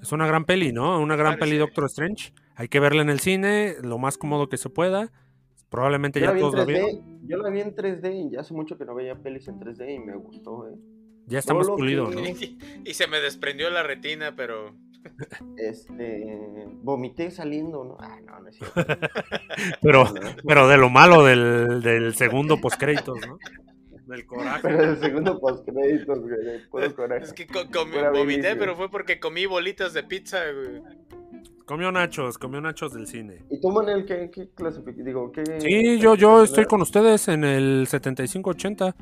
[0.00, 1.00] Es una gran peli, ¿no?
[1.00, 1.44] Una gran Parece.
[1.46, 2.32] peli Doctor Strange.
[2.54, 5.10] Hay que verla en el cine, lo más cómodo que se pueda.
[5.70, 6.90] Probablemente Yo la, ya vi en todos la vieron.
[6.90, 9.58] 3D, yo la vi en 3D y ya hace mucho que no veía pelis en
[9.58, 10.74] 3D y me gustó, ¿eh?
[11.26, 12.22] Ya está más Solo pulido, que- ¿no?
[12.84, 14.74] y se me desprendió la retina, pero
[15.56, 17.96] Este, vomité saliendo, ¿no?
[18.00, 18.80] Ah, no, no es cierto.
[19.82, 20.04] Pero,
[20.46, 23.38] pero de lo malo del, del segundo postcréditos, ¿no?
[24.08, 24.60] Del coraje.
[24.62, 27.24] Pero el segundo postcréditos, güey, puro coraje.
[27.24, 30.82] es que co- comí- vomité, pero fue porque comí bolitas de pizza, güey.
[31.66, 33.44] Comió nachos, comió nachos del cine.
[33.50, 34.48] ¿Y tú, Manel, qué, qué
[34.96, 35.44] Digo, qué...
[35.60, 38.96] Sí, yo, yo estoy con ustedes en el 7580,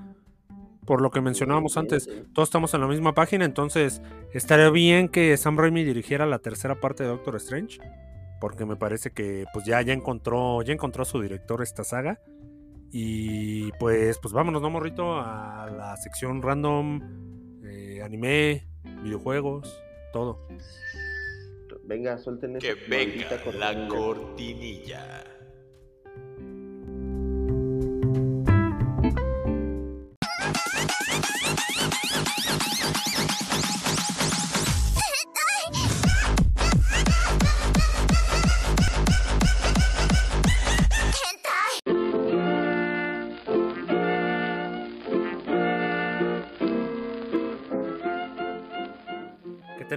[0.84, 2.02] por lo que mencionábamos Sí, antes.
[2.04, 2.24] sí.
[2.34, 4.02] Todos estamos en la misma página, entonces
[4.32, 7.78] estaría bien que Sam Raimi dirigiera la tercera parte de Doctor Strange,
[8.40, 12.18] porque me parece que pues ya, ya encontró, ya encontró a su director esta saga.
[12.92, 15.18] Y pues, pues vámonos, ¿no, morrito?
[15.18, 18.66] A la sección random, eh, anime,
[19.02, 19.82] videojuegos,
[20.12, 20.46] todo.
[21.84, 25.24] Venga, suelten Que venga la cortinilla.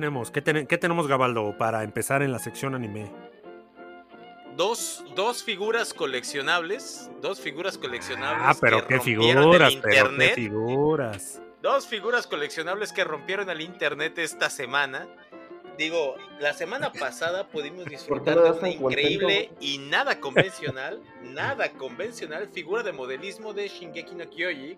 [0.10, 0.32] Tenemos?
[0.32, 3.12] ¿Qué, ten- qué tenemos, Gabaldo, para empezar en la sección anime?
[4.55, 7.10] Dos, dos figuras coleccionables.
[7.22, 8.43] Dos figuras coleccionables.
[8.45, 11.41] Ah, pero que qué figuras, pero qué figuras.
[11.62, 15.07] Dos figuras coleccionables que rompieron el internet esta semana.
[15.78, 18.89] Digo, la semana pasada pudimos disfrutar no de una contento?
[18.89, 24.76] increíble y nada convencional, nada convencional figura de modelismo de Shingeki no Kyoji,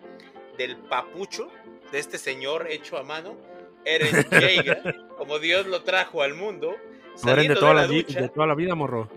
[0.58, 1.48] del papucho,
[1.90, 3.36] de este señor hecho a mano,
[3.84, 8.20] Eren Jaeger, como Dios lo trajo al mundo, eran de saliendo toda, de la, ducha
[8.20, 9.08] de toda la vida, morro.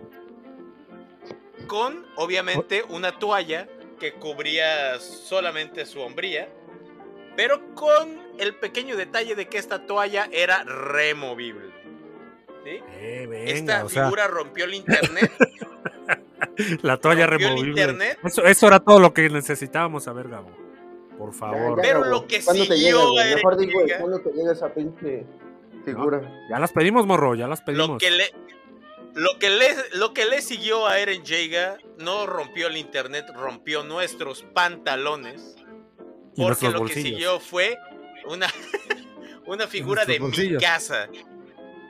[1.68, 3.68] con obviamente una toalla
[4.00, 6.50] que cubría solamente su hombría,
[7.36, 11.72] pero con el pequeño detalle de que esta toalla era removible.
[12.64, 12.82] ¿sí?
[13.00, 15.32] Eh, venga, Esta sea, figura rompió el internet.
[16.82, 18.18] la toalla removible.
[18.24, 20.65] Eso, eso era todo lo que necesitábamos saber, Gabo.
[21.18, 21.78] Por favor.
[21.78, 23.20] ya, Pero lo que ¿Cuándo te siguió llega, güey?
[23.20, 25.26] a Eren Mejor digo, ¿cuándo te llega esa pinche
[25.86, 26.46] figura?
[26.50, 27.90] Ya las pedimos, morro, ya las pedimos.
[27.90, 28.32] Lo que le.
[29.14, 33.82] Lo que, le, lo que le siguió a Eren Jaeger no rompió el internet, rompió
[33.84, 35.56] nuestros pantalones.
[36.36, 37.04] Y Porque nuestros lo bolsillos.
[37.04, 37.78] que siguió fue
[38.26, 38.48] una,
[39.46, 41.08] una figura de mi casa.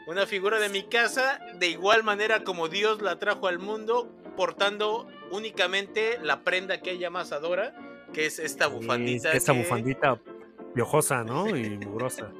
[0.05, 4.07] Una figura de mi casa, de igual manera como Dios la trajo al mundo,
[4.37, 7.73] portando únicamente la prenda que ella más adora,
[8.15, 9.33] que es esta bufandita.
[9.33, 10.19] esta que- bufandita
[10.73, 11.55] piojosa, ¿no?
[11.55, 12.31] Y mugrosa.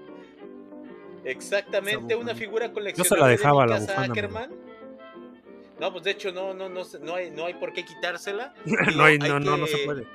[1.25, 4.49] Exactamente, una figura Yo coleccionable se la dejaba de la bufanda, Ackerman.
[5.79, 8.53] No, pues de hecho no, no, no, no hay, no hay por qué quitársela.
[8.95, 10.07] no, hay, hay no, no, no se puede.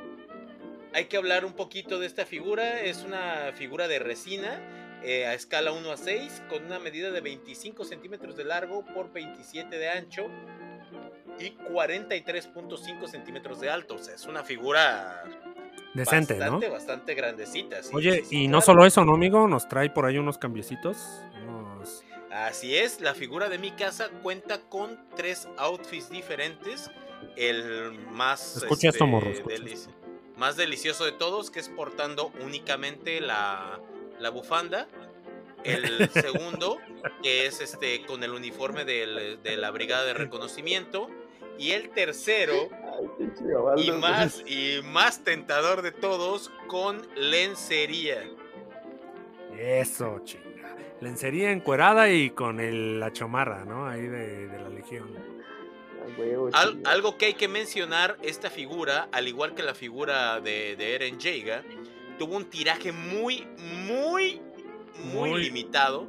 [0.94, 2.80] Hay que hablar un poquito de esta figura.
[2.80, 4.60] Es una figura de resina
[5.02, 9.12] eh, a escala 1 a 6 con una medida de 25 centímetros de largo por
[9.12, 10.28] 27 de ancho
[11.38, 13.96] y 43.5 centímetros de alto.
[13.96, 15.24] O sea, es una figura
[15.94, 16.40] Decente, ¿no?
[16.40, 17.82] bastante, bastante grandecita.
[17.82, 19.48] sí, Oye, sí, y no solo eso, ¿no, amigo?
[19.48, 20.96] Nos trae por ahí unos cambiecitos.
[21.46, 22.04] Unos...
[22.30, 26.90] Así es, la figura de mi casa cuenta con tres outfits diferentes.
[27.36, 29.88] El más, Escucha esto, este, morro, escucha delici-
[30.36, 33.80] más delicioso de todos, que es portando únicamente la,
[34.18, 34.86] la bufanda.
[35.64, 36.78] El segundo,
[37.22, 41.10] que es este con el uniforme del- de la brigada de reconocimiento.
[41.58, 42.70] Y el tercero,
[43.76, 48.22] y más, y más tentador de todos, con lencería.
[49.58, 50.76] Eso, chinga.
[51.00, 53.86] Lencería encuerada y con el- la chamarra, ¿no?
[53.86, 55.08] Ahí de, de la legión.
[56.52, 60.94] Al- algo que hay que mencionar, esta figura, al igual que la figura de, de
[60.94, 61.64] Eren Jaeger,
[62.18, 63.46] tuvo un tiraje muy,
[63.86, 64.40] muy,
[65.12, 66.08] muy, Muy- limitado.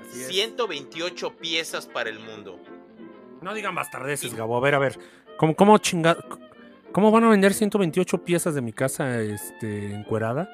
[0.00, 0.26] Así es.
[0.28, 2.58] 128 piezas para el mundo.
[3.42, 4.56] No digan bastardeces, Gabo.
[4.56, 4.98] A ver, a ver.
[5.38, 5.78] ¿Cómo, cómo.
[6.92, 10.48] ¿Cómo van a vender 128 piezas de mi casa este, encuerada?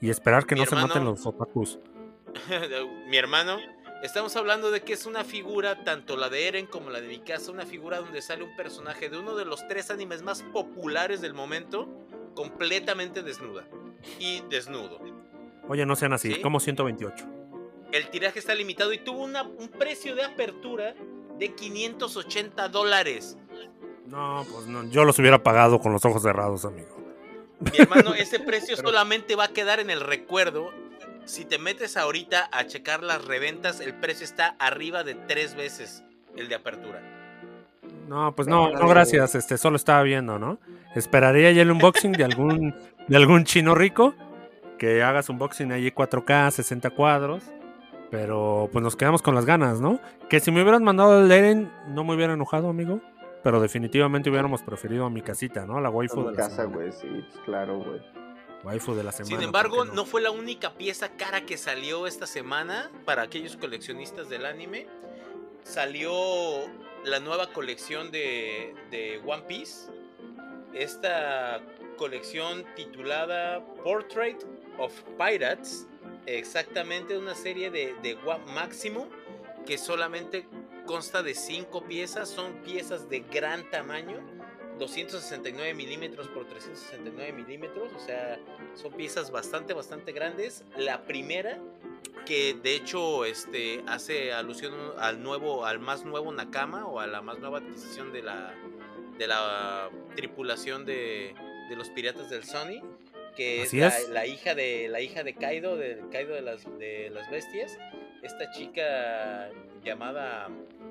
[0.00, 1.80] Y esperar que Mi no se maten los otakus.
[3.08, 3.58] Mi hermano,
[4.02, 7.18] estamos hablando de que es una figura, tanto la de Eren como la de mi
[7.18, 11.20] casa, una figura donde sale un personaje de uno de los tres animes más populares
[11.20, 11.88] del momento,
[12.34, 13.64] completamente desnuda.
[14.20, 15.00] Y desnudo.
[15.66, 16.34] Oye, no sean así.
[16.34, 16.40] ¿Sí?
[16.40, 17.26] ¿Cómo 128?
[17.90, 20.94] El tiraje está limitado y tuvo una- un precio de apertura
[21.38, 23.36] de 580 dólares.
[24.08, 26.88] No, pues no, yo los hubiera pagado con los ojos cerrados, amigo.
[27.60, 30.70] Mi hermano, ese precio solamente va a quedar en el recuerdo.
[31.24, 36.02] Si te metes ahorita a checar las reventas, el precio está arriba de tres veces
[36.36, 37.02] el de apertura.
[38.08, 39.34] No, pues no, no, gracias.
[39.34, 40.58] Este, solo estaba viendo, ¿no?
[40.94, 42.74] Esperaría ya el unboxing de algún,
[43.06, 44.14] de algún chino rico.
[44.78, 47.42] Que hagas unboxing allí 4K, 60 cuadros.
[48.10, 50.00] Pero pues nos quedamos con las ganas, ¿no?
[50.30, 53.02] Que si me hubieran mandado el Eren, no me hubiera enojado, amigo.
[53.48, 55.80] Pero definitivamente hubiéramos preferido a mi casita, ¿no?
[55.80, 56.74] La waifu de la casa, semana.
[56.76, 58.02] güey, sí, pues, claro, güey.
[58.62, 59.28] Waifu de la semana.
[59.28, 63.56] Sin ¿por embargo, no fue la única pieza cara que salió esta semana para aquellos
[63.56, 64.86] coleccionistas del anime.
[65.62, 66.12] Salió
[67.06, 69.90] la nueva colección de, de One Piece.
[70.74, 71.62] Esta
[71.96, 74.44] colección titulada Portrait
[74.76, 75.86] of Pirates.
[76.26, 79.08] Exactamente una serie de, de One Maximum
[79.64, 80.46] que solamente
[80.88, 82.28] consta de 5 piezas.
[82.28, 84.18] Son piezas de gran tamaño.
[84.78, 88.38] 269 milímetros por 369 milímetros, o sea,
[88.74, 90.64] son piezas bastante, bastante grandes.
[90.76, 91.58] La primera,
[92.24, 97.20] que de hecho este, hace alusión al nuevo, al más nuevo Nakama o a la
[97.22, 98.54] más nueva adquisición de la,
[99.18, 101.34] de la tripulación de,
[101.68, 102.80] de los piratas del Sony,
[103.36, 104.08] que es Así la, es.
[104.10, 107.76] la hija de la hija de Kaido, de Kaido de las, de las bestias.
[108.22, 109.48] Esta chica
[109.84, 110.48] llamada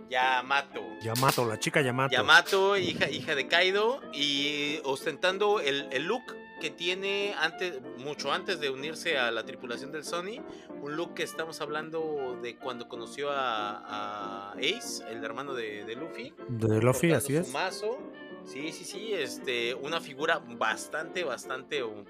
[0.10, 0.82] Yamato.
[1.02, 2.14] Yamato, la chica Yamato.
[2.14, 6.24] Yamato, hija, hija de Kaido, y ostentando el, el look
[6.62, 10.42] que tiene antes, mucho antes de unirse a la tripulación del Sony,
[10.82, 15.96] un look que estamos hablando de cuando conoció a, a Ace, el hermano de, de
[15.96, 16.34] Luffy.
[16.48, 17.52] De Luffy, así es.
[17.52, 18.00] mazo.
[18.44, 22.06] Sí, sí, sí, este, una figura bastante, bastante uh,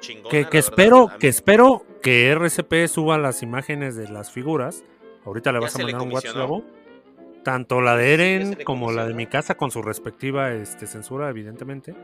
[0.00, 0.48] chingona.
[0.48, 4.84] Que, espero, que espero que RCP suba las imágenes de las figuras.
[5.24, 6.50] Ahorita le Ya vas a mandar un WhatsApp.
[7.42, 11.94] Tanto la de Eren como la de mi casa con su respectiva este, censura, evidentemente.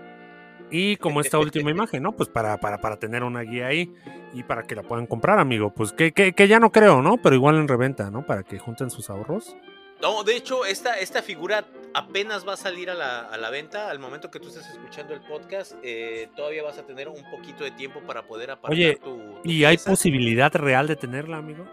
[0.70, 2.12] Y como esta última imagen, ¿no?
[2.12, 3.92] Pues para, para, para tener una guía ahí
[4.34, 5.72] y para que la puedan comprar, amigo.
[5.74, 7.16] Pues que, que, que ya no creo, ¿no?
[7.16, 8.24] Pero igual en reventa, ¿no?
[8.24, 9.56] Para que junten sus ahorros.
[10.02, 13.90] No, de hecho, esta, esta figura apenas va a salir a la, a la venta.
[13.90, 17.64] Al momento que tú estés escuchando el podcast, eh, todavía vas a tener un poquito
[17.64, 19.90] de tiempo para poder apartar Oye, tu, tu ¿Y hay pieza.
[19.90, 21.66] posibilidad real de tenerla, amigo?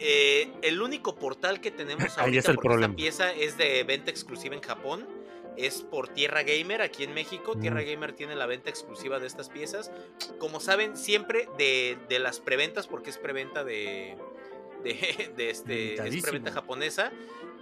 [0.00, 2.86] Eh, el único portal que tenemos Ahí ahorita es el porque problema.
[2.92, 5.06] esta pieza es de venta exclusiva en Japón.
[5.56, 7.56] Es por Tierra Gamer aquí en México.
[7.56, 7.86] Tierra Mm.
[7.86, 9.92] Gamer tiene la venta exclusiva de estas piezas.
[10.38, 14.16] Como saben, siempre de, de las preventas, porque es preventa de,
[14.84, 17.10] de, de este, es japonesa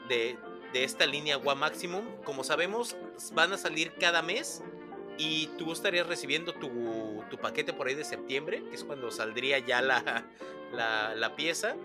[0.09, 0.37] de,
[0.73, 2.05] de esta línea Wa Maximum.
[2.25, 2.97] Como sabemos,
[3.33, 4.63] van a salir cada mes
[5.19, 9.59] y tú estarías recibiendo tu, tu paquete por ahí de septiembre, que es cuando saldría
[9.59, 10.25] ya la,
[10.73, 11.77] la, la pieza.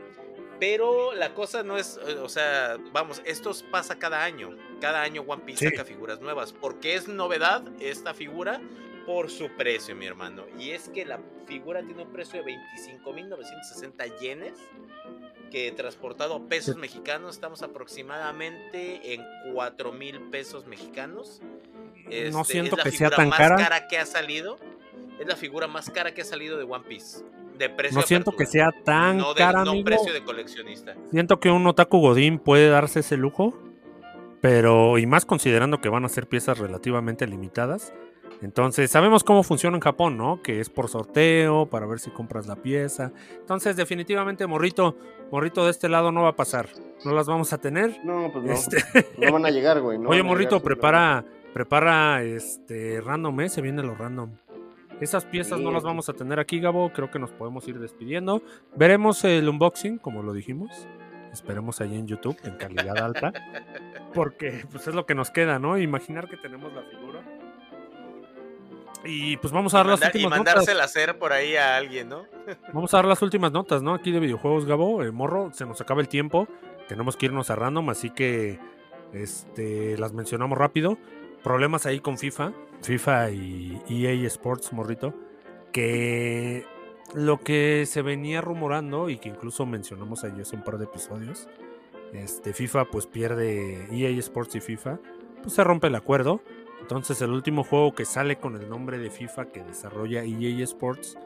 [0.60, 4.58] Pero la cosa no es, eh, o sea, vamos, esto pasa cada año.
[4.82, 5.76] Cada año One Piece Sí.
[5.76, 6.52] saca figuras nuevas.
[6.52, 8.60] porque es novedad esta figura?
[9.08, 10.44] Por su precio, mi hermano.
[10.60, 14.54] Y es que la figura tiene un precio de 25.960 yenes.
[15.50, 21.42] Que transportado a pesos mexicanos, estamos aproximadamente en 4 mil pesos mexicanos.
[21.42, 23.88] no Este, siento es la que sea figura tan más cara.
[23.88, 24.58] que ha salido.
[25.20, 27.24] Es la figura más cara que ha salido de One Piece.
[27.58, 28.72] De precio No siento que apertura.
[28.72, 29.86] sea tan no de, cara, no amigo.
[29.86, 30.96] precio de coleccionista.
[31.10, 33.58] Siento que un otaku godín puede darse ese lujo,
[34.42, 37.94] pero y más considerando que van a ser piezas relativamente limitadas.
[38.42, 40.42] Entonces, sabemos cómo funciona en Japón, ¿no?
[40.42, 43.12] Que es por sorteo, para ver si compras la pieza.
[43.40, 44.96] Entonces, definitivamente, morrito,
[45.32, 46.68] morrito de este lado no va a pasar.
[47.04, 48.00] No las vamos a tener.
[48.04, 48.52] No, pues no.
[48.52, 48.78] Este,
[49.18, 49.98] No van a llegar, güey.
[49.98, 53.50] no Oye, morrito, llegar, prepara, prepara este random, ¿eh?
[53.50, 54.32] Se viene lo random.
[55.00, 56.92] Esas piezas no las vamos a tener aquí, Gabo.
[56.92, 58.42] Creo que nos podemos ir despidiendo.
[58.76, 60.88] Veremos el unboxing, como lo dijimos.
[61.32, 63.32] Esperemos allí en YouTube, en calidad alta.
[64.14, 65.78] Porque pues es lo que nos queda, ¿no?
[65.78, 67.22] Imaginar que tenemos la figura.
[69.08, 70.54] Y pues vamos a dar y, las mandar- y últimas notas.
[70.56, 72.26] mandársela a hacer por ahí a alguien, ¿no?
[72.74, 73.94] Vamos a dar las últimas notas, ¿no?
[73.94, 75.04] Aquí de videojuegos, Gabo.
[75.04, 76.48] Eh, morro, se nos acaba el tiempo.
[76.88, 78.60] Tenemos que irnos a random, así que
[79.14, 80.98] este, las mencionamos rápido.
[81.44, 82.52] Problemas ahí con FIFA.
[82.82, 85.14] FIFA y EA Sports, morrito.
[85.72, 86.66] Que
[87.14, 91.48] lo que se venía rumorando y que incluso mencionamos ahí hace un par de episodios.
[92.14, 95.00] Este, FIFA pues pierde EA Sports y FIFA.
[95.42, 96.42] Pues se rompe el acuerdo.
[96.82, 101.18] Entonces el último juego que sale con el nombre de FIFA que desarrolla EA Sports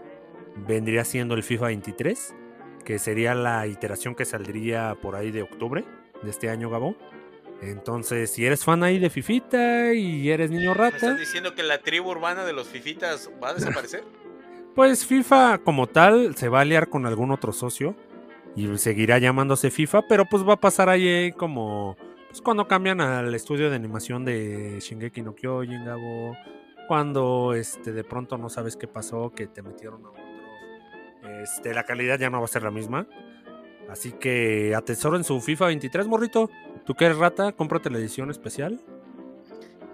[0.55, 2.35] vendría siendo el FIFA 23,
[2.83, 5.85] que sería la iteración que saldría por ahí de octubre
[6.21, 6.95] de este año, Gabo.
[7.61, 11.61] Entonces, si eres fan ahí de Fifita y eres niño ¿Me rata, estás diciendo que
[11.61, 14.03] la tribu urbana de los fifitas va a desaparecer?
[14.75, 17.95] pues FIFA como tal se va a aliar con algún otro socio
[18.55, 21.97] y seguirá llamándose FIFA, pero pues va a pasar ahí como
[22.31, 26.37] Pues cuando cambian al estudio de animación de Shingeki no Kyojin, Gabo.
[26.87, 30.23] Cuando este, de pronto no sabes qué pasó, que te metieron a otro.
[31.43, 33.05] Este, la calidad ya no va a ser la misma.
[33.89, 36.49] Así que atesoren su FIFA 23, morrito.
[36.85, 37.51] ¿Tú qué eres rata?
[37.51, 38.79] Cómprate la edición especial.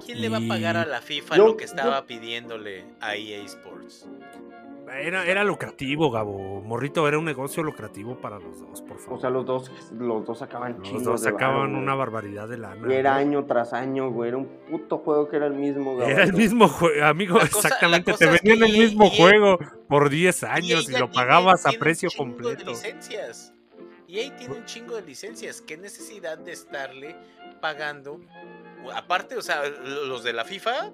[0.05, 3.43] ¿Quién le va a pagar a la FIFA Yo- lo que estaba pidiéndole a EA
[3.45, 4.07] Sports?
[4.89, 6.61] Era, era lucrativo, Gabo.
[6.61, 9.17] Morrito, era un negocio lucrativo para los dos, por favor.
[9.17, 12.57] O sea, los dos, los dos sacaban los chingos dos de sacaban una barbaridad de
[12.57, 12.87] lana.
[12.91, 13.17] Y era ¿no?
[13.17, 14.29] año tras año, güey.
[14.29, 18.13] Era un puto juego que era el mismo, Era el mismo juego, amigo, cosa- exactamente.
[18.13, 19.59] Te vendían el mismo juego
[19.89, 22.63] por 10 EA años y lo tiene- pagabas a tiene un precio chingo completo.
[22.65, 23.53] De licencias.
[24.07, 25.61] EA tiene un chingo de licencias.
[25.61, 27.15] ¿Qué necesidad de estarle
[27.61, 28.21] pagando?
[28.95, 30.91] Aparte, o sea, los de la FIFA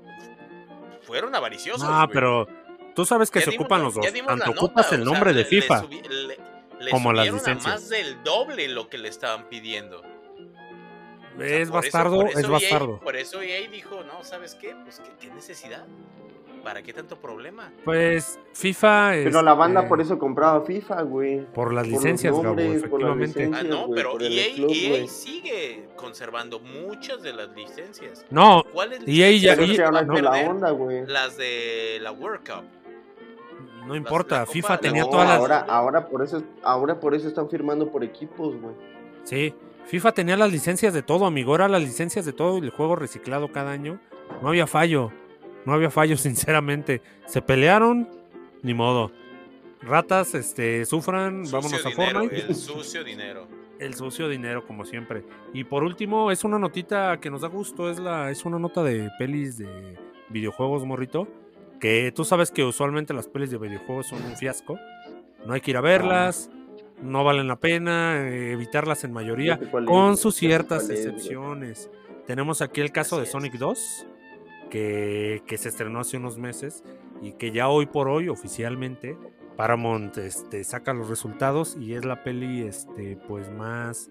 [1.01, 1.83] fueron avariciosos.
[1.87, 2.13] Ah, güey.
[2.13, 2.47] pero
[2.95, 4.13] tú sabes que Ya se dimos ocupan los ya dos.
[4.13, 5.83] Tanto nota, ocupas o el sea, nombre de le- le FIFA.
[5.83, 6.37] subi- le-
[6.85, 7.63] le como las a licencias.
[7.73, 10.01] más del doble lo que le estaban pidiendo.
[10.01, 12.99] O sea, Es por eso- bastardo, eso es EA bastardo.
[12.99, 14.75] por eso EA dijo, no, ¿sabes qué?
[14.83, 15.85] Pues, ¿qué, qué necesidad?
[16.63, 17.73] ¿Para qué tanto problema?
[17.83, 19.11] Pues FIFA.
[19.25, 21.41] Pero la banda este, por eso compraba FIFA, güey.
[21.53, 23.39] Por las por licencias, Gabo, nombres, por las efectivamente.
[23.47, 23.65] licencias.
[23.65, 28.25] Ah, no, güey, pero EA, club, EA sigue conservando muchas de las licencias.
[28.29, 30.31] No, ¿Cuáles EA ya- licencias Pero es y- que van ahora a es de la
[30.31, 30.49] perder?
[30.49, 31.05] onda, güey.
[31.07, 32.63] Las de la World Cup.
[33.87, 34.39] No importa.
[34.39, 35.37] la FIFA tenía todas las.
[35.37, 38.75] ahora, ahora por eso, ahora por eso están firmando por equipos, güey.
[39.23, 39.53] Sí,
[39.85, 41.55] FIFA tenía las licencias de todo, amigo.
[41.55, 43.99] Era las licencias de todo y el juego reciclado cada año.
[44.41, 45.11] No había fallo.
[45.65, 47.01] No había fallo, sinceramente.
[47.25, 48.09] Se pelearon,
[48.61, 49.11] ni modo.
[49.81, 52.45] Ratas, este, sufran, Sucio vámonos a dinero, Fortnite.
[52.47, 53.47] El sucio dinero.
[53.79, 55.25] El sucio dinero, como siempre.
[55.53, 57.89] Y por último, es una notita que nos da gusto.
[57.89, 59.97] Es la, es una nota de pelis de
[60.29, 61.27] videojuegos, morrito.
[61.83, 64.79] Que tú sabes que usualmente las pelis de videojuegos son un fiasco.
[65.45, 66.49] No hay que ir a verlas.
[67.01, 68.25] No valen la pena.
[68.25, 69.59] eh, evitarlas en mayoría.
[69.85, 71.91] Con sus ciertas excepciones.
[72.25, 73.25] Tenemos aquí el caso de.
[73.25, 74.07] Sonic 2.
[74.69, 76.85] Que, que se estrenó hace unos meses.
[77.21, 79.17] Y que ya hoy por hoy, oficialmente,
[79.57, 84.09] Paramount este, saca los resultados y es la peli este, pues más,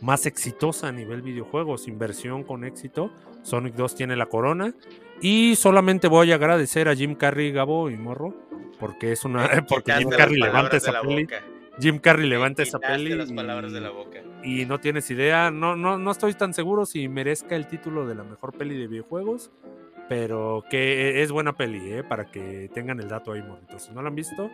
[0.00, 3.10] más exitosa a nivel videojuegos, inversión con éxito.
[3.42, 4.72] Sonic 2 tiene la corona.
[5.20, 8.34] Y solamente voy a agradecer a Jim Carrey, Gabo y Morro,
[8.78, 11.24] porque es una porque Jim Carrey levanta esa peli.
[11.24, 11.42] boca.
[11.80, 13.14] Jim Carrey levanta esa peli.
[13.14, 14.18] las palabras de y- la boca.
[14.42, 18.14] y no tienes idea, no, no, no estoy tan seguro si merezca el título de
[18.16, 19.52] la mejor peli de videojuegos,
[20.08, 22.02] pero que es buena peli, ¿eh?
[22.02, 23.82] para que tengan el dato ahí, morritos.
[23.84, 24.50] Si no la han visto,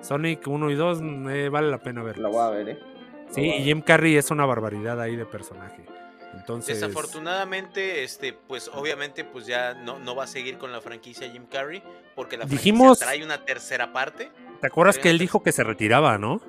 [0.00, 1.00] Sonic 1 y 2
[1.30, 2.28] eh, vale la pena verla.
[2.28, 2.78] La voy a ver, eh.
[3.30, 3.62] Sí, y.
[3.64, 5.84] Jim Carrey es una barbaridad ahí de personaje.
[6.36, 11.30] Entonces, Desafortunadamente, este, pues obviamente, pues ya no, no va a seguir con la franquicia
[11.30, 11.82] Jim Carrey,
[12.14, 14.30] porque la Dijimos- franquicia trae una tercera parte.
[14.60, 16.40] ¿te acuerdas Pero que él dijo que se retiraba, no?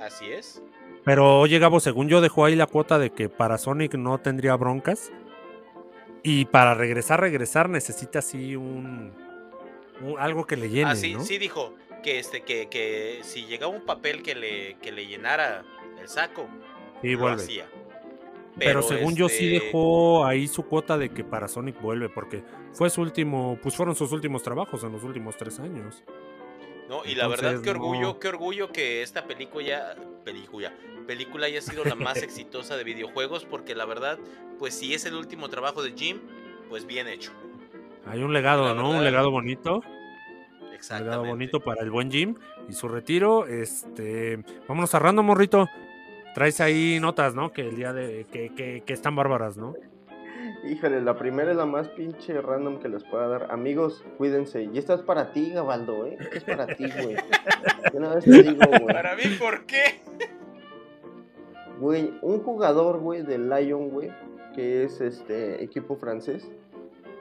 [0.00, 0.62] Así es.
[1.04, 4.56] Pero oye, Gabo, según yo dejó ahí la cuota de que para Sonic no tendría
[4.56, 5.12] broncas.
[6.22, 9.12] Y para regresar, regresar necesita así un,
[10.00, 11.22] un- algo que le llene, Ah, sí, ¿no?
[11.22, 15.64] sí dijo que este, que, que si llegaba un papel que le, que le llenara
[16.00, 16.48] el saco,
[17.02, 17.42] Sí, lo vuelve.
[17.42, 17.66] hacía.
[18.58, 22.44] Pero, según yo sí este, dejó ahí su cuota de que para Sonic vuelve, porque
[22.72, 26.04] fue su último, pues fueron sus últimos trabajos en los últimos tres años.
[26.88, 28.18] No, y la verdad, qué orgullo, no.
[28.18, 30.72] qué orgullo que esta película ya, película,
[31.06, 34.18] película haya sido la más exitosa de videojuegos, porque la verdad,
[34.58, 36.20] pues si es el último trabajo de Jim,
[36.68, 37.32] pues bien hecho.
[38.06, 38.90] Hay un legado, La ¿no?
[38.90, 39.76] Un legado bonito.
[40.60, 41.04] Un Exactamente.
[41.04, 42.34] legado bonito para el buen Jim
[42.68, 43.46] y su retiro.
[43.46, 45.66] Este, vámonos cerrando, morrito.
[46.34, 47.52] Traes ahí notas, ¿no?
[47.52, 49.74] Que el día de que, que, que están bárbaras, ¿no?
[50.64, 53.52] Híjole, la primera es la más pinche random que les pueda dar.
[53.52, 54.64] Amigos, cuídense.
[54.64, 56.16] Y esta es para ti, Gabaldo, ¿eh?
[56.18, 57.16] Esta es para ti, güey.
[57.92, 58.86] Una vez te digo, güey.
[58.86, 60.00] Para mí, ¿por qué?
[61.80, 64.10] Güey, un jugador, güey, del Lyon, güey,
[64.54, 66.50] que es este equipo francés,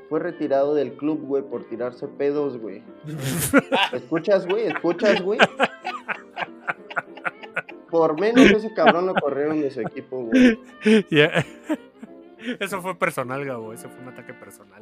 [0.09, 2.83] fue retirado del club, güey, por tirarse pedos, güey.
[3.93, 4.67] ¿Escuchas, güey?
[4.67, 5.39] ¿Escuchas, güey?
[7.93, 10.59] Por menos ese cabrón lo corrieron de su equipo, güey.
[12.59, 13.71] Eso fue personal, Gabo.
[13.71, 14.81] Ese fue un ataque personal.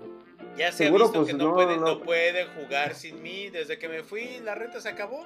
[0.56, 1.86] Ya se Seguro, ha visto pues, que no, no, puede, no.
[1.88, 3.50] no puede jugar sin mí.
[3.50, 5.26] Desde que me fui, la renta se acabó.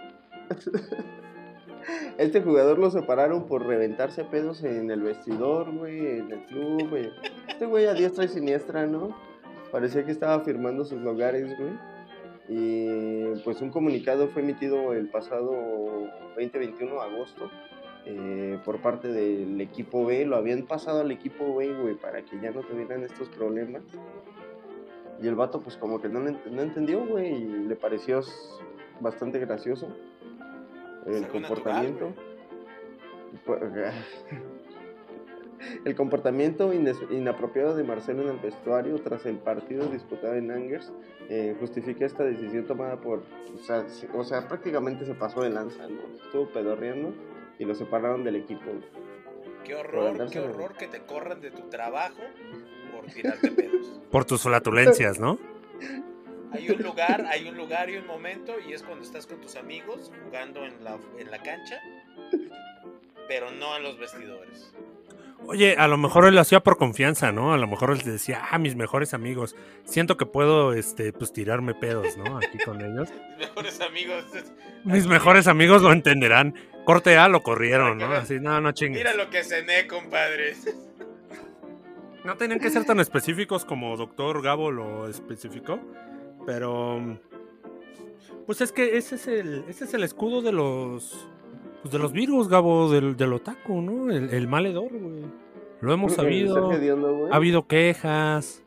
[2.17, 7.11] Este jugador lo separaron por reventarse pedos en el vestidor, güey, en el club, güey.
[7.47, 9.15] Este güey a diestra y siniestra, ¿no?
[9.71, 11.73] Parecía que estaba firmando sus lugares, güey.
[12.49, 15.51] Y pues un comunicado fue emitido el pasado
[16.35, 17.51] 2021, agosto,
[18.05, 20.25] eh, por parte del equipo B.
[20.25, 23.83] Lo habían pasado al equipo B, güey, para que ya no tuvieran estos problemas.
[25.21, 28.21] Y el vato, pues como que no, no entendió, güey, y le pareció
[28.99, 29.87] bastante gracioso
[31.05, 32.13] el comportamiento.
[35.83, 40.91] El comportamiento inapropiado de Marcelo en el vestuario tras el partido disputado en Angers
[41.29, 43.23] eh, justifica esta decisión tomada por.
[43.55, 46.01] O sea, se- o sea, prácticamente se pasó de lanza, ¿no?
[46.23, 47.13] Estuvo pedorreando
[47.59, 48.71] y lo separaron del equipo.
[49.63, 52.21] Qué horror, qué horror que te corran de tu trabajo
[52.91, 54.01] por tirarte pedos.
[54.11, 55.37] Por tus flatulencias, ¿no?
[56.53, 59.57] Hay un lugar, hay un lugar y un momento y es cuando estás con tus
[59.57, 61.81] amigos jugando en la, en la cancha,
[63.27, 64.73] pero no en los vestidores.
[65.47, 67.53] Oye, a lo mejor él lo hacía por confianza, ¿no?
[67.53, 71.75] A lo mejor él decía, ah, mis mejores amigos, siento que puedo, este, pues tirarme
[71.75, 72.37] pedos, ¿no?
[72.37, 73.09] Aquí con ellos.
[73.37, 74.25] Mis mejores amigos.
[74.85, 76.55] Mis mejores amigos lo entenderán.
[76.85, 78.05] Corte A lo corrieron, ¿no?
[78.13, 78.99] Así, no, no chingues.
[78.99, 80.53] Mira lo que cené, compadre.
[82.23, 85.79] No tenían que ser tan específicos como Doctor Gabo lo especificó,
[86.45, 87.19] pero
[88.45, 91.27] pues es que ese es el, ese es el escudo de los
[91.81, 94.11] pues de los virus, Gabo, del, del otaku, ¿no?
[94.11, 95.23] El, el mal hedor, güey.
[95.81, 96.71] Lo hemos sabido.
[97.31, 98.63] Ha habido quejas.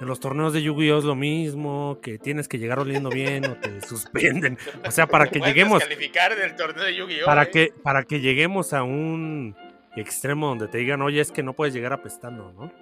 [0.00, 3.56] En los torneos de Yu-Gi-Oh es lo mismo, que tienes que llegar oliendo bien o
[3.56, 4.56] te suspenden.
[4.86, 7.26] O sea, para que Puedes lleguemos calificar del torneo de Yu-Gi-Oh!
[7.26, 7.50] para ¿eh?
[7.50, 9.54] que para que lleguemos a un
[9.96, 12.72] extremo donde te digan, "Oye, es que no puedes llegar apestando", ¿no?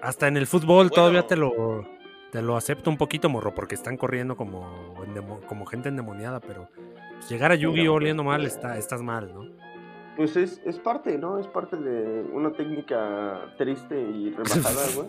[0.00, 1.86] Hasta en el fútbol todavía te lo
[2.30, 6.70] te lo acepto un poquito, morro, porque están corriendo como endemo- como gente endemoniada, pero
[7.18, 9.46] pues, llegar a Yu-Gi-Oh oliendo mal está estás mal, ¿no?
[10.16, 11.38] Pues es, es parte, ¿no?
[11.38, 15.08] Es parte de una técnica triste y rebajada, güey.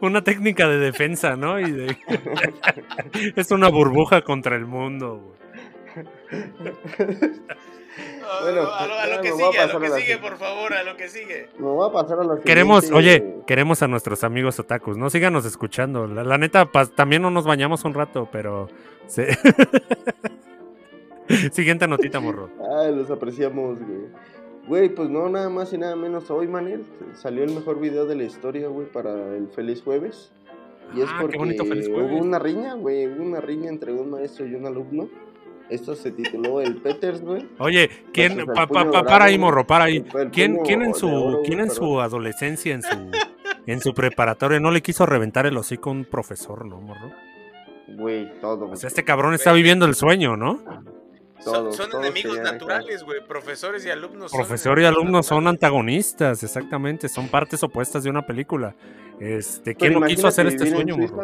[0.00, 1.58] Una técnica de defensa, ¿no?
[1.60, 1.96] Y de
[3.36, 6.06] es una burbuja contra el mundo, güey.
[8.42, 10.82] Bueno, a, lo, a lo que a sigue, a lo que sigue, por favor, a
[10.82, 11.48] lo que sigue.
[11.58, 15.10] Me voy a pasar a la Queremos, siguiente- oye, queremos a nuestros amigos otakus, ¿no?
[15.10, 16.06] Síganos escuchando.
[16.06, 18.68] La, la neta, pa- también no nos bañamos un rato, pero...
[19.06, 19.36] se-
[21.52, 22.50] Siguiente notita, morro.
[22.80, 24.06] Ay, los apreciamos, güey.
[24.66, 26.30] Güey, pues no, nada más y nada menos.
[26.30, 26.84] Hoy, Manel,
[27.14, 30.32] salió el mejor video de la historia, güey, para el Feliz Jueves.
[30.94, 33.06] Y es Ah, porque bonito hubo una riña, güey.
[33.06, 35.08] Hubo una riña entre un maestro y un alumno.
[35.68, 37.48] Esto se tituló El Peters, güey.
[37.58, 38.44] Oye, ¿quién?
[38.46, 40.02] Pa- pa- pa- dorado, para ahí, morro, para ahí.
[40.30, 42.88] ¿Quién, quién en su, oro, quién en su adolescencia, en su,
[43.66, 47.10] en su preparatoria, no le quiso reventar el hocico a un profesor, no, morro?
[47.88, 48.66] Güey, todo.
[48.70, 50.60] O sea, este cabrón está viviendo el sueño, ¿no?
[51.42, 53.24] Son, Todos, son todos enemigos naturales, güey.
[53.26, 54.30] Profesores y alumnos.
[54.30, 58.74] son Profesor y enemigos alumno son antagonistas, exactamente, son partes opuestas de una película.
[59.18, 61.14] Este, ¿quién no quiso hacer este sueño, Suiza.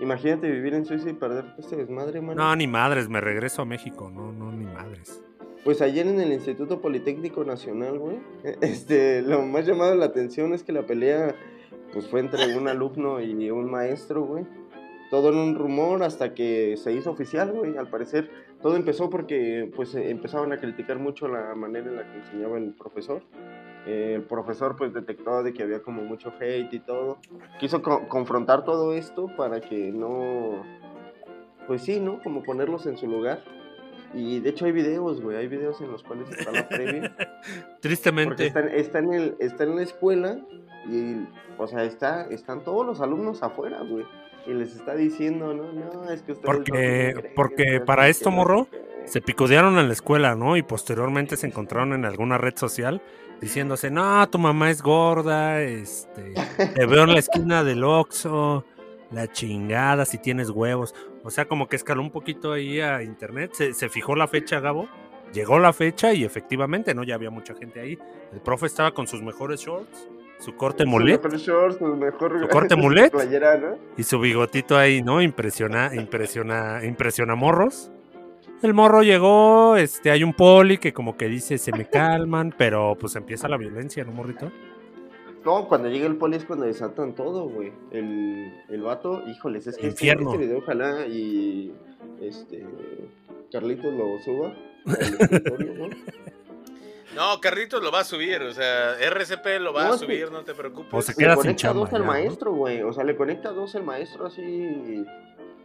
[0.00, 2.42] Imagínate vivir en Suiza y perder este desmadre, mano.
[2.42, 5.22] No, ni madres, me regreso a México, no, no, ni madres.
[5.64, 8.18] Pues ayer en el Instituto Politécnico Nacional, güey,
[8.60, 11.34] este, lo más llamado la atención es que la pelea,
[11.92, 14.44] pues fue entre un alumno y un maestro, güey.
[15.10, 17.76] Todo en un rumor hasta que se hizo oficial, güey.
[17.76, 18.30] Al parecer,
[18.66, 22.58] todo empezó porque, pues, eh, empezaban a criticar mucho la manera en la que enseñaba
[22.58, 23.22] el profesor.
[23.86, 27.18] Eh, el profesor, pues, detectó de que había como mucho hate y todo.
[27.60, 30.64] Quiso co- confrontar todo esto para que no,
[31.68, 32.20] pues sí, ¿no?
[32.24, 33.44] Como ponerlos en su lugar.
[34.12, 37.14] Y de hecho hay videos, güey, hay videos en los cuales está la previa.
[37.16, 38.46] Porque Tristemente.
[38.48, 40.40] está, está en el, está en la escuela
[40.90, 41.24] y,
[41.56, 44.04] o sea, está, están todos los alumnos afuera, güey.
[44.46, 48.30] Y les está diciendo, no, no, es que ustedes no Porque- que porque para esto,
[48.30, 48.86] no morro, sé qué".
[49.06, 50.56] Se picodearon en la escuela, ¿no?
[50.56, 53.00] Y posteriormente se encontraron en alguna red social
[53.40, 56.32] diciéndose, no, tu mamá es gorda, este,
[56.74, 58.64] te veo en la esquina del Oxxo,
[59.10, 60.94] la chingada, si tienes huevos.
[61.22, 64.58] O sea, como que escaló un poquito ahí a internet, se, se fijó la fecha,
[64.60, 64.88] Gabo,
[65.32, 67.04] llegó la fecha y efectivamente, ¿no?
[67.04, 67.98] Ya había mucha gente ahí.
[68.32, 70.08] El profe estaba con sus mejores shorts,
[70.38, 73.10] su corte mulet mejor Su corte mulet.
[73.12, 73.76] playera, ¿no?
[73.96, 75.22] y su bigotito ahí, ¿no?
[75.22, 77.90] Impresiona, impresiona, impresiona morros.
[78.62, 82.96] El morro llegó, este, hay un poli que como que dice se me calman, pero
[82.98, 84.50] pues empieza la violencia, ¿no, morrito?
[85.44, 87.72] No, cuando llega el poli es cuando desatan todo, güey.
[87.92, 90.32] El, el vato, híjoles, es que este- Infierno.
[90.32, 91.72] este video ojalá y
[92.20, 92.64] este
[93.52, 94.52] Carlitos lo suba.
[97.16, 100.30] No, Carlitos lo va a subir, o sea, RCP lo va No, a que- subir,
[100.30, 100.92] no te preocupes.
[100.92, 101.80] O se Le queda sin conecta chamba.
[101.80, 102.82] dos al maestro, güey.
[102.82, 105.04] O sea, le conecta dos el maestro así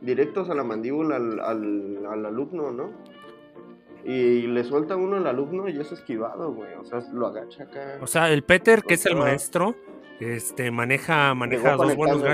[0.01, 2.91] directos a la mandíbula al, al, al alumno, ¿no?
[4.03, 6.73] Y le suelta uno al alumno y es esquivado, güey.
[6.73, 7.97] O sea, lo agacha acá.
[8.01, 9.75] O sea, el Peter, que es el maestro,
[10.19, 12.31] este, maneja, maneja dos buenos güey.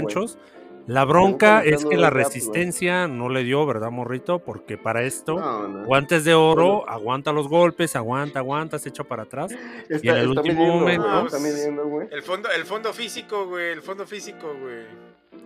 [0.87, 2.23] La bronca es que la güey.
[2.23, 4.39] resistencia no le dio, ¿verdad, morrito?
[4.39, 5.85] Porque para esto, no, no.
[5.85, 9.51] guantes de oro, aguanta los golpes, aguanta, aguanta, se echa para atrás.
[9.89, 12.07] Está, y en el está último midiendo, momento- güey, Está midiendo, güey.
[12.09, 14.85] El fondo, el fondo físico, güey, el fondo físico, güey.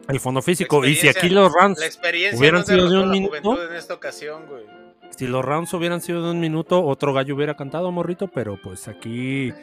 [0.07, 0.85] El fondo físico.
[0.85, 1.51] Y si aquí los
[1.83, 3.29] experiencia Hubieran sido de un la minuto.
[3.29, 4.63] juventud en esta ocasión, güey.
[5.09, 8.87] si los rounds hubieran sido de un minuto, otro gallo hubiera cantado, morrito, pero pues
[8.87, 9.53] aquí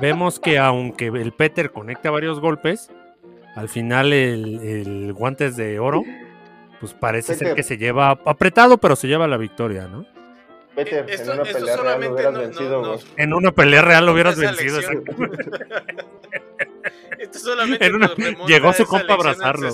[0.00, 2.90] vemos que aunque el Peter conecta varios golpes,
[3.54, 6.02] al final el, el guantes de oro,
[6.80, 10.06] pues parece ser que se lleva apretado, pero se lleva la victoria, ¿no?
[10.76, 13.00] Peter, Eh, esto- en una esto pelea real lo hubieras no- no- vencido, no- güey.
[13.16, 14.78] En una pelea real lo hubieras vencido.
[17.18, 18.14] Esto solamente una-
[18.46, 19.68] llegó su compa a abrazarlo,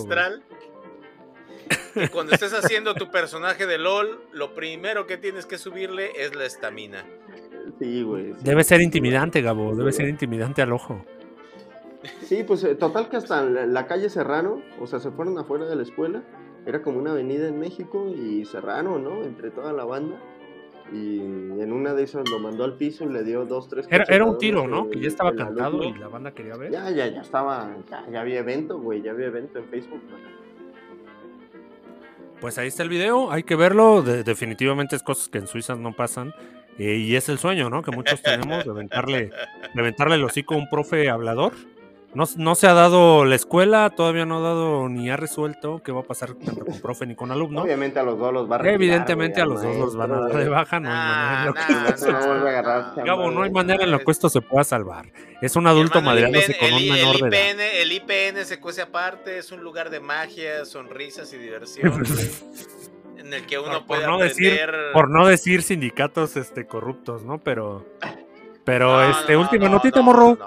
[1.95, 6.35] Que cuando estés haciendo tu personaje de LOL, lo primero que tienes que subirle es
[6.35, 7.05] la estamina.
[7.79, 8.33] Sí, güey.
[8.33, 8.39] sí.
[8.43, 11.05] Debe ser intimidante, Gabo, debe ser intimidante al ojo.
[12.23, 15.77] Sí, pues eh, total que hasta la, calle Serrano, o sea, se fueron afuera de
[15.77, 16.23] la escuela,
[16.67, 19.23] era como una avenida en México y Serrano, ¿no?
[19.25, 20.17] Entre toda la banda.
[20.93, 23.87] Y en una de esas lo mandó al piso y le dio dos, tres.
[23.91, 24.89] Era, era un tiro, ¿no?
[24.91, 25.83] Que ya estaba alumno.
[25.85, 26.71] y la banda quería ver.
[26.71, 30.01] Ya, ya, ya estaba, ya, ya había evento, güey, ya había evento en Facebook.
[32.41, 34.03] Pues ahí está el video, hay que verlo.
[34.03, 36.33] de- definitivamente es cosas que en Suiza no pasan.
[36.79, 37.83] eh, y es el sueño, ¿no?
[37.83, 39.31] Que muchos tenemos de aventarle,
[39.75, 41.53] de aventarle el hocico a un profe hablador.
[42.15, 45.91] No, no se ha dado la escuela, todavía no ha dado ni ha resuelto qué
[45.91, 47.63] va a pasar tanto con profe ni con alumno.
[47.63, 50.21] Obviamente a los dos los va a retirar, Evidentemente a los dos los van a
[50.27, 51.73] de baja, no hay manera en lo que-
[52.13, 55.07] Nah, No no hay manera en lo que esto se pueda salvar.
[55.41, 57.51] Es un adulto Hermano, el madreándose IPN con un el- menor de el edad.
[57.51, 61.93] IPN, el IPN se cuece aparte, es un lugar de magia, sonrisas y diversión.
[63.19, 64.93] en el que uno Por- por puede no decir- aprender.
[64.93, 67.39] Por no decir sindicatos este corruptos, ¿no?
[67.39, 67.85] Pero.
[68.65, 70.39] Pero, No, este, no, última no, notita, no, morro.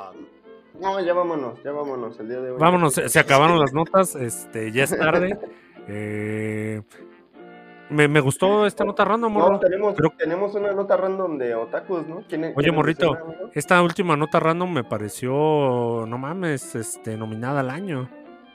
[0.82, 2.58] No, ya vámonos, ya vámonos el día de hoy.
[2.60, 5.38] Vámonos, se, se acabaron las notas, este, ya es tarde.
[5.90, 6.82] Eh,
[7.90, 9.52] me, me gustó esta nota random, morro.
[9.54, 12.24] No, tenemos, Pero- tenemos una nota random de otakus, ¿no?
[12.28, 15.32] ¿Quién- Oye, morrito, menciona, esta última nota random me pareció,
[16.06, 18.10] no mames, este, nominada al año.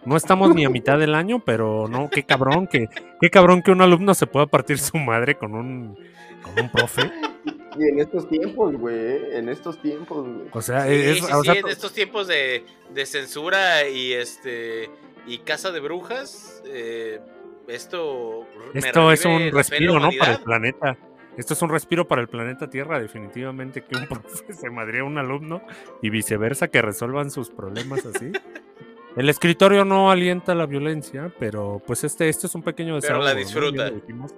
[0.04, 3.70] No estamos ni a mitad del año, pero no, qué cabrón que, qué cabrón que
[3.70, 5.96] un alumno se pueda partir su madre con un,
[6.42, 7.10] con un profe.
[7.78, 10.48] Y en estos tiempos, güey, en estos tiempos, güey.
[10.52, 14.12] O sea, Sí, es, sí, o sí, sea, en estos tiempos de, de censura y
[14.12, 14.90] este
[15.26, 17.20] y casa de brujas, eh,
[17.68, 20.10] esto Esto es un respiro, ¿no?
[20.18, 20.96] Para el planeta.
[21.36, 25.04] Esto es un respiro para el planeta Tierra, definitivamente, que un profe se madría a
[25.04, 25.62] un alumno
[26.02, 28.32] y viceversa, que resuelvan sus problemas así.
[29.14, 33.24] El escritorio no alienta la violencia, pero pues este, este es un pequeño Pero desahogo.
[33.24, 33.38] la ¿no?
[33.38, 33.90] Disfruta.
[33.90, 34.34] dijimos.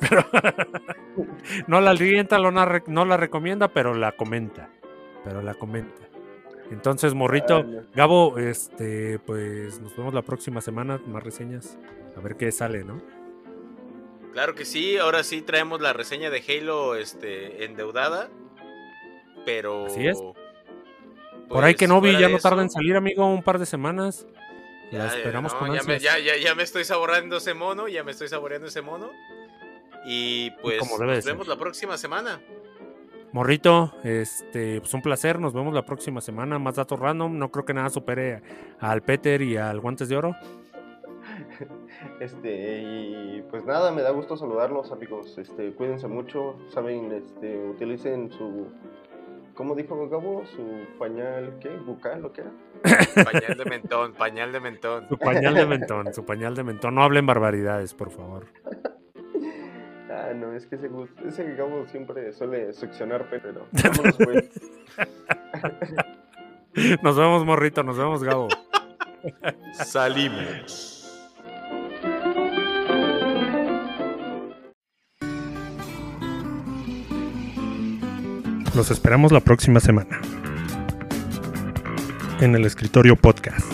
[0.08, 0.26] Pero-
[1.66, 2.50] no la alienta, no
[3.04, 4.70] la, recomienda, pero la comenta.
[5.24, 6.02] Pero la comenta.
[6.70, 7.64] Entonces, morrito.
[7.94, 11.78] Gabo, este, pues nos vemos la próxima semana, más reseñas.
[12.16, 13.00] A ver qué sale, ¿no?
[14.32, 18.30] Claro que sí, ahora sí traemos la reseña de Halo este, endeudada,
[19.46, 19.86] pero...
[19.86, 20.18] Así es.
[21.48, 23.66] Por ahí pues, que no vi, ya no tarda en salir, amigo, un par de
[23.66, 24.26] semanas.
[24.90, 26.02] ya, La esperamos no, con ya me, ansias.
[26.02, 29.12] ya, ya, ya me estoy saboreando ese mono, ya me estoy saboreando ese mono.
[30.04, 31.56] Y pues como debe de nos vemos ser.
[31.56, 32.40] la próxima semana.
[33.32, 36.58] Morrito, este, pues un placer, nos vemos la próxima semana.
[36.60, 38.42] Más datos random, no creo que nada supere
[38.78, 40.36] al Peter y al Guantes de Oro.
[42.20, 45.36] Este, y pues nada, me da gusto saludarlos, amigos.
[45.38, 48.68] Este, cuídense mucho, saben, este, utilicen su,
[49.54, 50.44] ¿cómo dijo Gabo?
[50.46, 51.70] Su pañal, ¿qué?
[51.70, 52.52] ¿Bucal o qué era?
[53.24, 55.08] Pañal de mentón, pañal de mentón.
[55.08, 56.94] Su pañal de mentón, su pañal de mentón.
[56.94, 58.46] No hablen barbaridades, por favor.
[60.16, 60.88] Ah, no, es que ese,
[61.26, 64.50] ese Gabo siempre suele succionar, pe- pero vámonos, pues.
[67.02, 68.48] Nos vemos, Morrito, nos vemos, Gabo.
[69.72, 70.90] Salimos.
[78.74, 80.20] Los esperamos la próxima semana.
[82.40, 83.73] En el escritorio podcast.